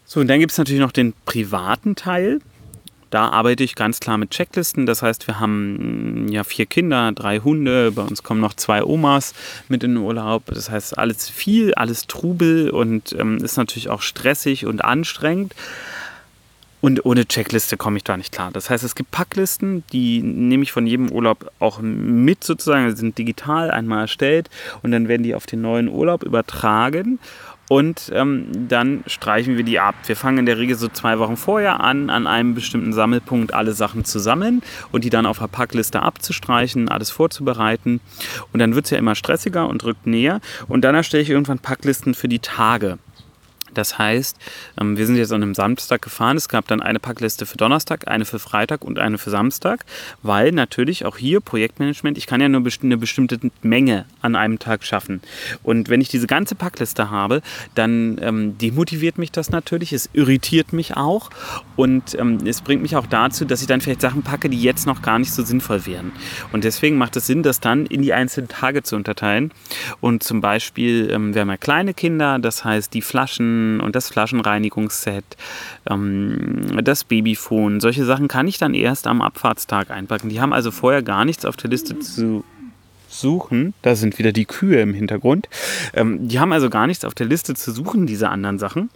So, 0.05 0.21
und 0.21 0.29
dann 0.29 0.39
gibt 0.39 0.53
es 0.53 0.59
natürlich 0.59 0.81
noch 0.81 0.93
den 0.93 1.15
privaten 1.25 1.97
Teil. 1.97 2.41
Da 3.11 3.29
arbeite 3.29 3.63
ich 3.65 3.75
ganz 3.75 4.01
klar 4.01 4.19
mit 4.19 4.31
Checklisten. 4.31 4.87
Das 4.87 5.03
heißt, 5.03 5.27
wir 5.27 5.39
haben 5.39 6.27
mm, 6.27 6.29
ja 6.29 6.45
vier 6.45 6.67
Kinder, 6.67 7.13
drei 7.13 7.39
Hunde, 7.39 7.93
bei 7.93 8.03
uns 8.03 8.23
kommen 8.23 8.41
noch 8.41 8.55
zwei 8.55 8.85
Omas 8.85 9.35
mit 9.69 9.85
in 9.85 9.95
den 9.95 10.03
Urlaub. 10.03 10.45
Das 10.47 10.71
heißt, 10.71 10.99
alles 10.99 11.29
viel, 11.29 11.75
alles 11.75 12.07
Trubel 12.07 12.71
und 12.71 13.15
ähm, 13.19 13.39
ist 13.39 13.57
natürlich 13.57 13.89
auch 13.89 14.03
stressig 14.03 14.67
und 14.67 14.85
anstrengend. 14.85 15.55
Und 16.83 17.05
ohne 17.05 17.27
Checkliste 17.27 17.77
komme 17.77 17.97
ich 17.97 18.05
da 18.05 18.17
nicht 18.17 18.33
klar. 18.33 18.51
Das 18.53 18.71
heißt, 18.71 18.85
es 18.85 18.95
gibt 18.95 19.11
Packlisten, 19.11 19.83
die 19.93 20.21
nehme 20.23 20.63
ich 20.63 20.73
von 20.73 20.87
jedem 20.87 21.11
Urlaub 21.11 21.51
auch 21.59 21.81
mit 21.81 22.45
sozusagen, 22.45 22.89
die 22.89 22.97
sind 22.97 23.19
digital 23.19 23.71
einmal 23.71 24.03
erstellt 24.03 24.51
und 24.83 24.93
dann 24.93 25.09
werden 25.09 25.23
die 25.23 25.35
auf 25.35 25.47
den 25.47 25.63
neuen 25.63 25.89
Urlaub 25.89 26.23
übertragen 26.23 27.19
und 27.69 28.11
ähm, 28.15 28.69
dann 28.69 29.03
streichen 29.07 29.57
wir 29.57 29.65
die 29.65 29.81
ab. 29.81 29.95
Wir 30.07 30.17
fangen 30.17 30.39
in 30.39 30.47
der 30.47 30.59
Regel 30.59 30.77
so 30.77 30.89
zwei 30.89 31.19
Wochen 31.19 31.37
vorher 31.37 31.81
an, 31.81 32.11
an 32.11 32.27
einem 32.27 32.55
bestimmten 32.55 32.93
Sammelpunkt 32.93 33.55
alle 33.55 33.73
Sachen 33.73 34.05
zu 34.05 34.19
sammeln 34.19 34.63
und 34.93 35.05
die 35.05 35.11
dann 35.11 35.27
auf 35.27 35.39
der 35.39 35.49
Packliste 35.49 36.03
abzustreichen, 36.03 36.89
alles 36.89 37.11
vorzubereiten. 37.11 38.01
Und 38.53 38.61
dann 38.61 38.75
wird 38.75 38.85
es 38.85 38.93
ja 38.93 38.99
immer 38.99 39.15
stressiger 39.15 39.69
und 39.69 39.85
rückt 39.85 40.07
näher. 40.07 40.41
Und 40.69 40.83
dann 40.83 40.95
erstelle 40.95 41.23
ich 41.23 41.31
irgendwann 41.31 41.59
Packlisten 41.59 42.15
für 42.15 42.29
die 42.29 42.39
Tage 42.39 42.99
Das 43.77 43.99
heißt, 43.99 44.37
ähm, 44.81 44.97
wir 44.97 45.07
sind 45.07 45.17
jetzt 45.17 45.33
an 45.33 45.43
einem 45.43 45.55
Samstag 45.55 46.03
gefahren. 46.03 46.37
Es 46.37 46.49
gab 46.49 46.67
dann 46.69 46.81
eine 46.81 46.99
Packliste 46.99 47.47
für 47.47 47.57
Donnerstag, 47.57 48.09
eine 48.09 48.25
für 48.25 48.39
Freitag 48.39 48.85
und 48.85 48.99
eine 48.99 49.19
für 49.19 49.31
Samstag, 49.31 49.85
weil 50.23 50.53
natürlich 50.53 51.05
auch 51.05 51.17
hier 51.17 51.41
Projektmanagement, 51.41 52.19
ich 52.19 52.27
kann 52.27 52.41
ja 52.41 52.49
nur 52.49 52.63
eine 52.83 52.97
bestimmte 52.97 53.39
Menge 53.63 54.07
an 54.23 54.35
einem 54.35 54.59
Tag 54.59 54.85
schaffen. 54.85 55.21
Und 55.63 55.89
wenn 55.89 56.01
ich 56.01 56.09
diese 56.09 56.27
ganze 56.27 56.55
Packliste 56.55 57.11
habe, 57.11 57.43
dann 57.75 58.19
ähm, 58.23 58.59
demotiviert 58.59 59.19
mich 59.19 59.33
das 59.33 59.51
natürlich, 59.51 59.93
es 59.93 60.09
irritiert 60.13 60.73
mich 60.73 60.97
auch 60.97 61.31
und 61.77 62.19
ähm, 62.19 62.39
es 62.47 62.63
bringt 62.63 62.83
mich 62.83 62.97
auch 62.97 63.07
dazu, 63.07 63.45
dass 63.45 63.61
ich 63.61 63.67
dann 63.67 63.81
vielleicht 63.81 64.01
Sachen 64.01 64.23
packe, 64.23 64.49
die 64.49 64.61
jetzt 64.61 64.87
noch 64.87 65.03
gar 65.03 65.19
nicht 65.19 65.33
so 65.33 65.43
sinnvoll 65.43 65.87
wären. 65.87 66.13
Und 66.53 66.65
deswegen 66.65 66.97
macht 66.97 67.17
es 67.17 67.27
Sinn, 67.27 67.43
das 67.43 67.61
dann 67.61 67.87
in 67.87 68.03
die 68.03 68.13
einzelnen 68.13 68.49
Tage 68.49 68.83
zu 68.83 68.97
unterteilen. 68.97 69.53
Und 70.01 70.23
zum 70.23 70.41
Beispiel, 70.41 71.11
ähm, 71.11 71.35
wir 71.35 71.43
haben 71.43 71.51
ja 71.51 71.57
kleine 71.57 71.95
Kinder, 71.95 72.39
das 72.39 72.65
heißt 72.65 72.95
die 72.95 73.03
Flaschen, 73.03 73.66
und 73.81 73.97
das 73.97 74.09
Flaschenreinigungsset, 74.09 75.25
ähm, 75.89 76.81
das 76.83 77.05
Babyphone. 77.05 77.81
Solche 77.81 78.05
Sachen 78.05 78.29
kann 78.29 78.49
ich 78.49 78.59
dann 78.59 78.75
erst 78.75 79.07
am 79.07 79.23
Abfahrtstag 79.23 79.91
einpacken. 79.91 80.29
Die 80.29 80.41
haben 80.41 80.53
also 80.53 80.71
vorher 80.71 81.03
gar 81.03 81.25
nichts 81.25 81.45
auf 81.45 81.57
der 81.57 81.71
Liste 81.71 81.99
zu 81.99 82.45
suchen. 83.09 83.75
Da 83.83 83.95
sind 83.95 84.19
wieder 84.19 84.33
die 84.33 84.45
Kühe 84.45 84.81
im 84.81 84.95
Hintergrund. 84.95 85.49
Ähm, 85.95 86.29
die 86.29 86.41
haben 86.41 86.53
also 86.53 86.71
gar 86.71 86.87
nichts 86.87 87.05
auf 87.05 87.15
der 87.15 87.27
Liste 87.27 87.55
zu 87.55 87.73
suchen, 87.73 88.07
diese 88.07 88.29
anderen 88.29 88.59
Sachen. 88.59 88.91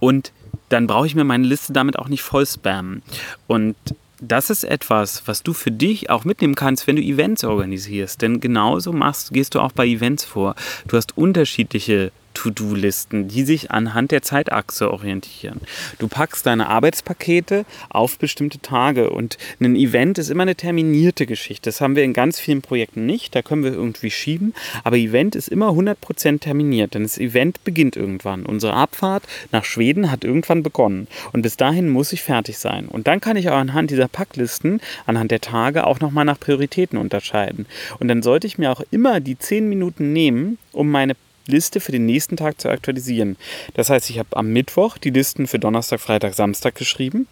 Und 0.00 0.32
dann 0.68 0.86
brauche 0.86 1.06
ich 1.06 1.14
mir 1.14 1.24
meine 1.24 1.46
Liste 1.46 1.72
damit 1.72 1.98
auch 1.98 2.08
nicht 2.08 2.22
voll 2.22 2.46
spammen. 2.46 3.02
Und 3.46 3.76
das 4.20 4.50
ist 4.50 4.64
etwas, 4.64 5.22
was 5.26 5.42
du 5.42 5.52
für 5.52 5.70
dich 5.70 6.10
auch 6.10 6.24
mitnehmen 6.24 6.54
kannst, 6.54 6.86
wenn 6.86 6.96
du 6.96 7.02
Events 7.02 7.44
organisierst. 7.44 8.22
Denn 8.22 8.40
genauso 8.40 8.92
machst, 8.92 9.32
gehst 9.32 9.54
du 9.54 9.60
auch 9.60 9.72
bei 9.72 9.86
Events 9.86 10.24
vor. 10.24 10.54
Du 10.88 10.96
hast 10.96 11.16
unterschiedliche 11.16 12.12
To-Do-Listen, 12.34 13.28
die 13.28 13.44
sich 13.44 13.70
anhand 13.70 14.10
der 14.10 14.22
Zeitachse 14.22 14.92
orientieren. 14.92 15.60
Du 15.98 16.08
packst 16.08 16.44
deine 16.46 16.68
Arbeitspakete 16.68 17.64
auf 17.88 18.18
bestimmte 18.18 18.58
Tage 18.58 19.10
und 19.10 19.38
ein 19.60 19.76
Event 19.76 20.18
ist 20.18 20.30
immer 20.30 20.42
eine 20.42 20.56
terminierte 20.56 21.26
Geschichte. 21.26 21.70
Das 21.70 21.80
haben 21.80 21.96
wir 21.96 22.04
in 22.04 22.12
ganz 22.12 22.38
vielen 22.38 22.60
Projekten 22.60 23.06
nicht, 23.06 23.34
da 23.34 23.42
können 23.42 23.64
wir 23.64 23.72
irgendwie 23.72 24.10
schieben, 24.10 24.54
aber 24.82 24.96
Event 24.96 25.34
ist 25.36 25.48
immer 25.48 25.70
100% 25.70 26.40
terminiert, 26.40 26.94
denn 26.94 27.04
das 27.04 27.18
Event 27.18 27.64
beginnt 27.64 27.96
irgendwann. 27.96 28.44
Unsere 28.44 28.74
Abfahrt 28.74 29.24
nach 29.52 29.64
Schweden 29.64 30.10
hat 30.10 30.24
irgendwann 30.24 30.62
begonnen 30.62 31.06
und 31.32 31.42
bis 31.42 31.56
dahin 31.56 31.88
muss 31.88 32.12
ich 32.12 32.22
fertig 32.22 32.58
sein. 32.58 32.86
Und 32.86 33.06
dann 33.06 33.20
kann 33.20 33.36
ich 33.36 33.48
auch 33.48 33.56
anhand 33.56 33.90
dieser 33.90 34.08
Packlisten, 34.08 34.80
anhand 35.06 35.30
der 35.30 35.40
Tage 35.40 35.86
auch 35.86 36.00
nochmal 36.00 36.24
nach 36.24 36.40
Prioritäten 36.40 36.98
unterscheiden. 36.98 37.66
Und 37.98 38.08
dann 38.08 38.22
sollte 38.22 38.46
ich 38.46 38.58
mir 38.58 38.72
auch 38.72 38.82
immer 38.90 39.20
die 39.20 39.38
10 39.38 39.68
Minuten 39.68 40.12
nehmen, 40.12 40.58
um 40.72 40.90
meine 40.90 41.14
Liste 41.46 41.80
für 41.80 41.92
den 41.92 42.06
nächsten 42.06 42.36
Tag 42.36 42.60
zu 42.60 42.68
aktualisieren. 42.68 43.36
Das 43.74 43.90
heißt, 43.90 44.10
ich 44.10 44.18
habe 44.18 44.36
am 44.36 44.48
Mittwoch 44.52 44.98
die 44.98 45.10
Listen 45.10 45.46
für 45.46 45.58
Donnerstag, 45.58 46.00
Freitag, 46.00 46.34
Samstag 46.34 46.74
geschrieben. 46.74 47.26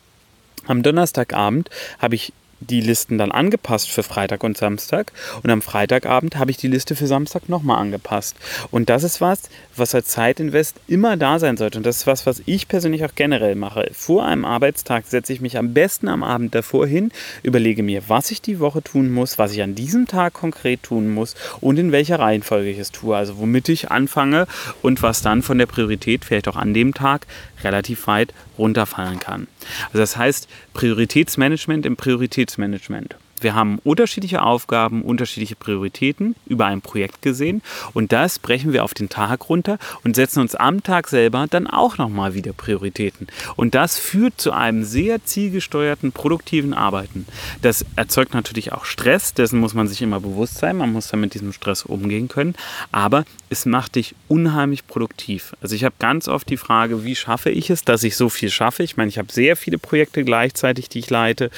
Am 0.66 0.83
Donnerstagabend 0.83 1.70
habe 1.98 2.14
ich 2.14 2.33
die 2.70 2.81
Listen 2.81 3.18
dann 3.18 3.33
angepasst 3.33 3.90
für 3.90 4.03
Freitag 4.03 4.44
und 4.44 4.57
Samstag 4.57 5.12
und 5.42 5.51
am 5.51 5.62
Freitagabend 5.62 6.37
habe 6.37 6.51
ich 6.51 6.57
die 6.57 6.68
Liste 6.68 6.96
für 6.96 7.07
Samstag 7.07 7.48
nochmal 7.48 7.79
angepasst. 7.79 8.37
Und 8.70 8.88
das 8.88 9.03
ist 9.03 9.20
was, 9.20 9.42
was 9.77 9.94
als 9.94 10.09
Zeitinvest 10.09 10.77
immer 10.87 11.16
da 11.16 11.38
sein 11.38 11.57
sollte 11.57 11.79
und 11.79 11.87
das 11.87 11.98
ist 11.98 12.07
was, 12.07 12.27
was 12.27 12.42
ich 12.46 12.68
persönlich 12.68 13.05
auch 13.05 13.14
generell 13.14 13.55
mache. 13.55 13.90
Vor 13.92 14.25
einem 14.25 14.44
Arbeitstag 14.44 15.07
setze 15.07 15.33
ich 15.33 15.40
mich 15.40 15.59
am 15.59 15.75
besten 15.75 16.09
am 16.09 16.22
Abend 16.22 16.55
davor 16.55 16.87
hin, 16.87 17.12
überlege 17.42 17.83
mir, 17.83 18.03
was 18.09 18.31
ich 18.31 18.42
die 18.42 18.61
Woche 18.61 18.83
tun 18.83 19.11
muss, 19.11 19.38
was 19.38 19.53
ich 19.53 19.62
an 19.62 19.75
diesem 19.75 20.07
Tag 20.07 20.35
konkret 20.35 20.83
tun 20.83 21.12
muss 21.12 21.35
und 21.61 21.79
in 21.79 21.92
welcher 21.92 22.18
Reihenfolge 22.18 22.70
ich 22.70 22.79
es 22.79 22.92
tue, 22.92 23.16
also 23.16 23.38
womit 23.38 23.68
ich 23.68 23.90
anfange 23.90 24.46
und 24.83 25.03
was 25.03 25.22
dann 25.22 25.42
von 25.42 25.59
der 25.59 25.66
Priorität 25.66 26.25
vielleicht 26.25 26.48
auch 26.48 26.57
an 26.57 26.75
dem 26.75 26.94
Tag 26.94 27.27
relativ 27.64 28.07
weit 28.07 28.33
runterfallen 28.59 29.18
kann. 29.18 29.48
Also 29.87 29.98
das 29.98 30.16
heißt 30.16 30.48
Prioritätsmanagement 30.75 31.87
im 31.87 31.96
Prioritätsmanagement. 31.96 33.16
Wir 33.42 33.55
haben 33.55 33.78
unterschiedliche 33.85 34.42
Aufgaben, 34.42 35.02
unterschiedliche 35.02 35.57
Prioritäten 35.57 36.35
über 36.46 36.66
ein 36.66 36.81
Projekt 36.81 37.22
gesehen 37.22 37.62
und 37.92 38.12
das 38.12 38.38
brechen 38.38 38.72
wir 38.72 38.85
auf 38.85 38.94
den 38.94 39.09
Tag 39.09 39.48
runter 39.48 39.78
und 40.05 40.16
setzen 40.16 40.40
uns 40.40 40.55
am 40.55 40.83
Tag 40.83 41.09
selber 41.09 41.46
dann 41.48 41.66
auch 41.66 41.98
nochmal 41.98 42.35
wieder 42.35 42.52
Prioritäten. 42.52 43.26
Und 43.57 43.74
das 43.74 43.98
führt 43.98 44.40
zu 44.40 44.52
einem 44.52 44.85
sehr 44.85 45.24
zielgesteuerten, 45.24 46.12
produktiven 46.12 46.74
Arbeiten. 46.74 47.26
Das 47.62 47.85
erzeugt 47.96 48.35
natürlich 48.35 48.72
auch 48.72 48.85
Stress, 48.85 49.35
dessen 49.35 49.61
muss 49.61 49.74
man 49.74 49.88
sich 49.88 50.02
immer 50.02 50.20
bewusst 50.20 50.59
sein, 50.59 50.76
man 50.76 50.92
muss 50.92 51.09
dann 51.09 51.20
mit 51.20 51.35
diesem 51.35 51.52
Stress 51.52 51.83
umgehen 51.83 52.28
können, 52.28 52.55
aber 52.90 53.24
es 53.50 53.66
macht 53.66 53.96
dich 53.96 54.14
unheimlich 54.28 54.87
produktiv. 54.87 55.55
Also 55.61 55.74
ich 55.74 55.85
habe 55.85 55.94
ganz 55.98 56.28
oft 56.28 56.48
die 56.48 56.57
Frage, 56.57 57.05
wie 57.05 57.16
schaffe 57.16 57.50
ich 57.50 57.70
es, 57.70 57.85
dass 57.85 58.02
ich 58.02 58.16
so 58.16 58.28
viel 58.28 58.50
schaffe? 58.50 58.83
Ich 58.83 58.96
meine, 58.96 59.09
ich 59.09 59.18
habe 59.18 59.33
sehr 59.33 59.57
viele 59.57 59.78
Projekte 59.78 60.24
gleichzeitig, 60.24 60.88
die 60.88 61.00
ich 61.00 61.11
leite. 61.11 61.50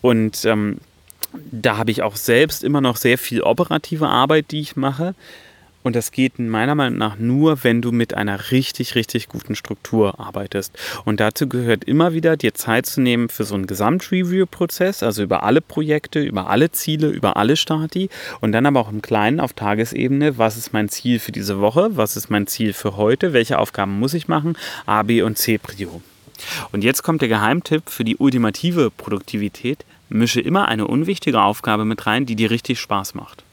Und 0.00 0.44
ähm, 0.44 0.78
da 1.50 1.76
habe 1.76 1.90
ich 1.90 2.02
auch 2.02 2.16
selbst 2.16 2.64
immer 2.64 2.80
noch 2.80 2.96
sehr 2.96 3.18
viel 3.18 3.42
operative 3.42 4.08
Arbeit, 4.08 4.50
die 4.50 4.60
ich 4.60 4.76
mache. 4.76 5.14
Und 5.82 5.96
das 5.96 6.12
geht 6.12 6.38
meiner 6.38 6.74
Meinung 6.74 6.98
nach 6.98 7.18
nur, 7.18 7.64
wenn 7.64 7.82
du 7.82 7.90
mit 7.90 8.14
einer 8.14 8.52
richtig, 8.52 8.94
richtig 8.94 9.28
guten 9.28 9.56
Struktur 9.56 10.20
arbeitest. 10.20 10.78
Und 11.04 11.18
dazu 11.18 11.48
gehört 11.48 11.84
immer 11.84 12.12
wieder, 12.12 12.36
dir 12.36 12.54
Zeit 12.54 12.86
zu 12.86 13.00
nehmen 13.00 13.28
für 13.28 13.44
so 13.44 13.56
einen 13.56 13.66
Gesamtreview-Prozess, 13.66 15.02
also 15.02 15.24
über 15.24 15.42
alle 15.42 15.60
Projekte, 15.60 16.20
über 16.20 16.48
alle 16.48 16.70
Ziele, 16.70 17.08
über 17.08 17.36
alle 17.36 17.56
Stati. 17.56 18.10
Und 18.40 18.52
dann 18.52 18.66
aber 18.66 18.80
auch 18.80 18.92
im 18.92 19.02
Kleinen 19.02 19.40
auf 19.40 19.54
Tagesebene, 19.54 20.38
was 20.38 20.56
ist 20.56 20.72
mein 20.72 20.88
Ziel 20.88 21.18
für 21.18 21.32
diese 21.32 21.60
Woche, 21.60 21.90
was 21.96 22.16
ist 22.16 22.30
mein 22.30 22.46
Ziel 22.46 22.72
für 22.72 22.96
heute, 22.96 23.32
welche 23.32 23.58
Aufgaben 23.58 23.98
muss 23.98 24.14
ich 24.14 24.28
machen, 24.28 24.56
A, 24.86 25.02
B 25.02 25.22
und 25.22 25.36
C 25.36 25.58
Prio. 25.58 26.00
Und 26.72 26.84
jetzt 26.84 27.02
kommt 27.02 27.22
der 27.22 27.28
Geheimtipp 27.28 27.88
für 27.88 28.04
die 28.04 28.16
ultimative 28.16 28.90
Produktivität 28.90 29.84
mische 30.08 30.40
immer 30.40 30.68
eine 30.68 30.86
unwichtige 30.86 31.40
Aufgabe 31.40 31.84
mit 31.84 32.06
rein, 32.06 32.26
die 32.26 32.36
dir 32.36 32.50
richtig 32.50 32.80
Spaß 32.80 33.14
macht. 33.14 33.44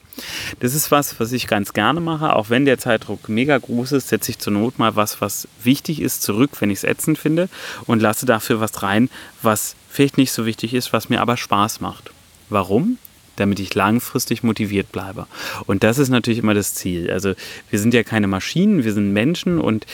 Das 0.58 0.74
ist 0.74 0.90
was, 0.90 1.18
was 1.18 1.32
ich 1.32 1.46
ganz 1.46 1.72
gerne 1.72 2.00
mache. 2.00 2.34
Auch 2.36 2.50
wenn 2.50 2.64
der 2.64 2.78
Zeitdruck 2.78 3.28
mega 3.28 3.56
groß 3.56 3.92
ist, 3.92 4.08
setze 4.08 4.30
ich 4.30 4.38
zur 4.38 4.52
Not 4.52 4.78
mal 4.78 4.96
was, 4.96 5.20
was 5.20 5.48
wichtig 5.62 6.00
ist, 6.02 6.22
zurück, 6.22 6.50
wenn 6.60 6.70
ich 6.70 6.78
es 6.78 6.84
ätzend 6.84 7.18
finde 7.18 7.48
und 7.86 8.02
lasse 8.02 8.26
dafür 8.26 8.60
was 8.60 8.82
rein, 8.82 9.08
was 9.42 9.76
vielleicht 9.88 10.18
nicht 10.18 10.32
so 10.32 10.46
wichtig 10.46 10.74
ist, 10.74 10.92
was 10.92 11.08
mir 11.08 11.20
aber 11.20 11.36
Spaß 11.36 11.80
macht. 11.80 12.10
Warum? 12.48 12.98
damit 13.36 13.58
ich 13.58 13.74
langfristig 13.74 14.42
motiviert 14.42 14.92
bleibe. 14.92 15.26
Und 15.64 15.82
das 15.82 15.96
ist 15.96 16.10
natürlich 16.10 16.40
immer 16.40 16.52
das 16.52 16.74
Ziel. 16.74 17.10
Also 17.10 17.32
wir 17.70 17.78
sind 17.78 17.94
ja 17.94 18.02
keine 18.02 18.26
Maschinen, 18.26 18.84
wir 18.84 18.92
sind 18.92 19.14
Menschen 19.14 19.58
und 19.58 19.86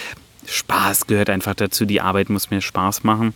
Spaß 0.47 1.07
gehört 1.07 1.31
einfach 1.31 1.55
dazu. 1.55 1.85
Die 1.85 2.01
Arbeit 2.01 2.31
muss 2.31 2.51
mir 2.51 2.61
Spaß 2.61 3.05
machen. 3.05 3.35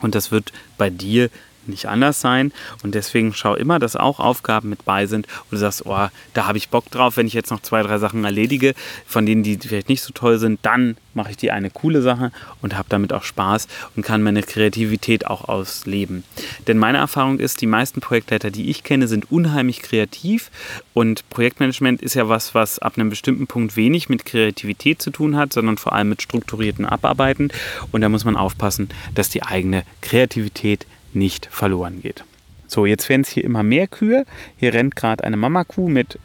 Und 0.00 0.14
das 0.14 0.30
wird 0.30 0.52
bei 0.76 0.90
dir 0.90 1.30
nicht 1.68 1.86
anders 1.86 2.20
sein. 2.20 2.52
Und 2.82 2.94
deswegen 2.94 3.34
schau 3.34 3.54
immer, 3.54 3.78
dass 3.78 3.96
auch 3.96 4.20
Aufgaben 4.20 4.68
mit 4.70 4.84
bei 4.84 5.06
sind, 5.06 5.26
wo 5.48 5.56
du 5.56 5.56
sagst, 5.58 5.86
oh, 5.86 6.08
da 6.34 6.46
habe 6.46 6.58
ich 6.58 6.68
Bock 6.68 6.90
drauf, 6.90 7.16
wenn 7.16 7.26
ich 7.26 7.34
jetzt 7.34 7.50
noch 7.50 7.60
zwei, 7.60 7.82
drei 7.82 7.98
Sachen 7.98 8.24
erledige, 8.24 8.74
von 9.06 9.26
denen 9.26 9.42
die 9.42 9.58
vielleicht 9.58 9.88
nicht 9.88 10.02
so 10.02 10.12
toll 10.12 10.38
sind, 10.38 10.60
dann 10.62 10.96
mache 11.18 11.32
ich 11.32 11.36
die 11.36 11.50
eine 11.50 11.68
coole 11.68 12.00
Sache 12.00 12.30
und 12.62 12.76
habe 12.78 12.88
damit 12.88 13.12
auch 13.12 13.24
Spaß 13.24 13.68
und 13.96 14.04
kann 14.04 14.22
meine 14.22 14.42
Kreativität 14.42 15.26
auch 15.26 15.48
ausleben. 15.48 16.24
Denn 16.66 16.78
meine 16.78 16.98
Erfahrung 16.98 17.38
ist, 17.38 17.60
die 17.60 17.66
meisten 17.66 18.00
Projektleiter, 18.00 18.50
die 18.50 18.70
ich 18.70 18.84
kenne, 18.84 19.08
sind 19.08 19.30
unheimlich 19.30 19.82
kreativ 19.82 20.50
und 20.94 21.28
Projektmanagement 21.28 22.00
ist 22.00 22.14
ja 22.14 22.28
was, 22.28 22.54
was 22.54 22.78
ab 22.78 22.94
einem 22.96 23.10
bestimmten 23.10 23.46
Punkt 23.46 23.76
wenig 23.76 24.08
mit 24.08 24.24
Kreativität 24.24 25.02
zu 25.02 25.10
tun 25.10 25.36
hat, 25.36 25.52
sondern 25.52 25.76
vor 25.76 25.92
allem 25.92 26.08
mit 26.08 26.22
strukturierten 26.22 26.86
Abarbeiten 26.86 27.50
und 27.92 28.00
da 28.00 28.08
muss 28.08 28.24
man 28.24 28.36
aufpassen, 28.36 28.88
dass 29.14 29.28
die 29.28 29.42
eigene 29.42 29.82
Kreativität 30.00 30.86
nicht 31.12 31.48
verloren 31.50 32.00
geht. 32.02 32.24
So, 32.66 32.84
jetzt 32.86 33.08
werden 33.08 33.22
es 33.22 33.30
hier 33.30 33.44
immer 33.44 33.62
mehr 33.62 33.88
Kühe. 33.88 34.26
Hier 34.56 34.74
rennt 34.74 34.94
gerade 34.94 35.24
eine 35.24 35.36
Mama-Kuh 35.36 35.88
mit 35.88 36.18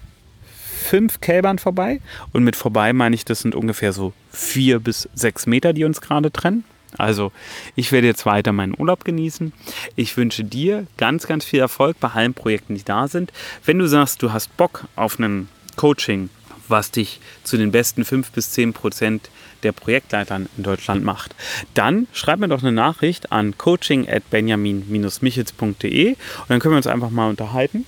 fünf 0.84 1.22
Kälbern 1.22 1.58
vorbei. 1.58 2.02
Und 2.34 2.44
mit 2.44 2.56
vorbei 2.56 2.94
meine 2.94 3.16
ich, 3.16 3.26
das 3.26 3.40
sind 3.40 3.56
ungefähr 3.56 3.94
so 3.94 4.14
vier 4.32 4.80
bis 4.80 5.10
sechs 5.14 5.46
Meter, 5.46 5.74
die 5.74 5.86
uns 5.86 6.02
gerade 6.02 6.32
trennen. 6.32 6.66
Also, 6.98 7.32
ich 7.76 7.92
werde 7.92 8.08
jetzt 8.08 8.26
weiter 8.26 8.52
meinen 8.52 8.76
Urlaub 8.78 9.04
genießen. 9.04 9.54
Ich 9.96 10.16
wünsche 10.16 10.44
dir 10.44 10.86
ganz, 10.98 11.26
ganz 11.26 11.44
viel 11.44 11.60
Erfolg 11.60 12.00
bei 12.00 12.10
allen 12.10 12.34
Projekten, 12.34 12.76
die 12.76 12.84
da 12.84 13.08
sind. 13.08 13.32
Wenn 13.66 13.80
du 13.80 13.88
sagst, 13.88 14.22
du 14.22 14.32
hast 14.32 14.56
Bock 14.58 14.86
auf 14.96 15.18
ein 15.18 15.50
Coaching, 15.76 16.30
was 16.74 16.90
dich 16.90 17.20
zu 17.44 17.56
den 17.56 17.72
besten 17.72 18.04
fünf 18.04 18.32
bis 18.32 18.50
zehn 18.50 18.74
Prozent 18.74 19.30
der 19.62 19.74
Projektleitern 19.74 20.50
in 20.58 20.64
Deutschland 20.64 21.04
macht, 21.04 21.36
dann 21.76 22.08
schreib 22.14 22.40
mir 22.40 22.48
doch 22.48 22.64
eine 22.64 22.72
Nachricht 22.72 23.32
an 23.32 23.58
coaching 23.60 24.10
at 24.10 24.28
benjamin-michels.de 24.32 26.08
und 26.10 26.18
dann 26.48 26.60
können 26.60 26.74
wir 26.74 26.78
uns 26.78 26.88
einfach 26.88 27.12
mal 27.12 27.30
unterhalten. 27.30 27.86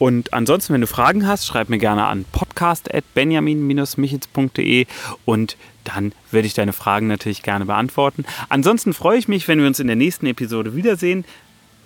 Und 0.00 0.32
ansonsten, 0.32 0.74
wenn 0.74 0.80
du 0.80 0.88
Fragen 0.88 1.28
hast, 1.28 1.46
schreib 1.46 1.68
mir 1.68 1.78
gerne 1.78 2.06
an 2.06 2.24
podcast 2.32 2.92
at 2.92 3.04
benjamin-michels.de 3.14 4.86
und 5.24 5.56
dann 5.84 6.12
werde 6.32 6.48
ich 6.48 6.54
deine 6.54 6.72
Fragen 6.72 7.06
natürlich 7.06 7.42
gerne 7.42 7.66
beantworten. 7.66 8.24
Ansonsten 8.48 8.94
freue 8.94 9.18
ich 9.18 9.28
mich, 9.28 9.46
wenn 9.46 9.60
wir 9.60 9.68
uns 9.68 9.78
in 9.78 9.86
der 9.86 9.96
nächsten 9.96 10.26
Episode 10.26 10.74
wiedersehen, 10.74 11.24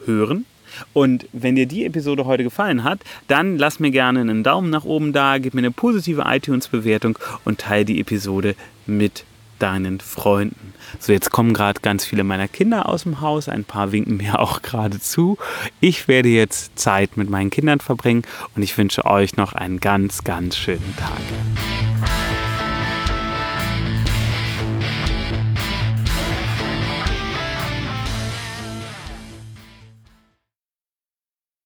hören 0.06 0.46
und 0.92 1.26
wenn 1.32 1.56
dir 1.56 1.66
die 1.66 1.84
Episode 1.84 2.24
heute 2.24 2.44
gefallen 2.44 2.84
hat, 2.84 3.00
dann 3.28 3.58
lass 3.58 3.80
mir 3.80 3.90
gerne 3.90 4.20
einen 4.20 4.42
Daumen 4.42 4.70
nach 4.70 4.84
oben 4.84 5.12
da, 5.12 5.38
gib 5.38 5.54
mir 5.54 5.60
eine 5.60 5.70
positive 5.70 6.24
iTunes-Bewertung 6.26 7.18
und 7.44 7.58
teile 7.58 7.84
die 7.84 8.00
Episode 8.00 8.54
mit 8.86 9.24
deinen 9.62 10.00
Freunden. 10.00 10.74
So, 10.98 11.12
jetzt 11.12 11.30
kommen 11.30 11.54
gerade 11.54 11.80
ganz 11.80 12.04
viele 12.04 12.24
meiner 12.24 12.48
Kinder 12.48 12.88
aus 12.88 13.04
dem 13.04 13.20
Haus. 13.20 13.48
Ein 13.48 13.64
paar 13.64 13.92
winken 13.92 14.16
mir 14.16 14.38
auch 14.40 14.62
gerade 14.62 14.98
zu. 15.00 15.38
Ich 15.80 16.08
werde 16.08 16.28
jetzt 16.28 16.78
Zeit 16.78 17.16
mit 17.16 17.30
meinen 17.30 17.50
Kindern 17.50 17.78
verbringen 17.78 18.22
und 18.56 18.62
ich 18.62 18.76
wünsche 18.76 19.04
euch 19.04 19.36
noch 19.36 19.52
einen 19.52 19.80
ganz, 19.80 20.24
ganz 20.24 20.56
schönen 20.56 20.94
Tag. 20.96 21.91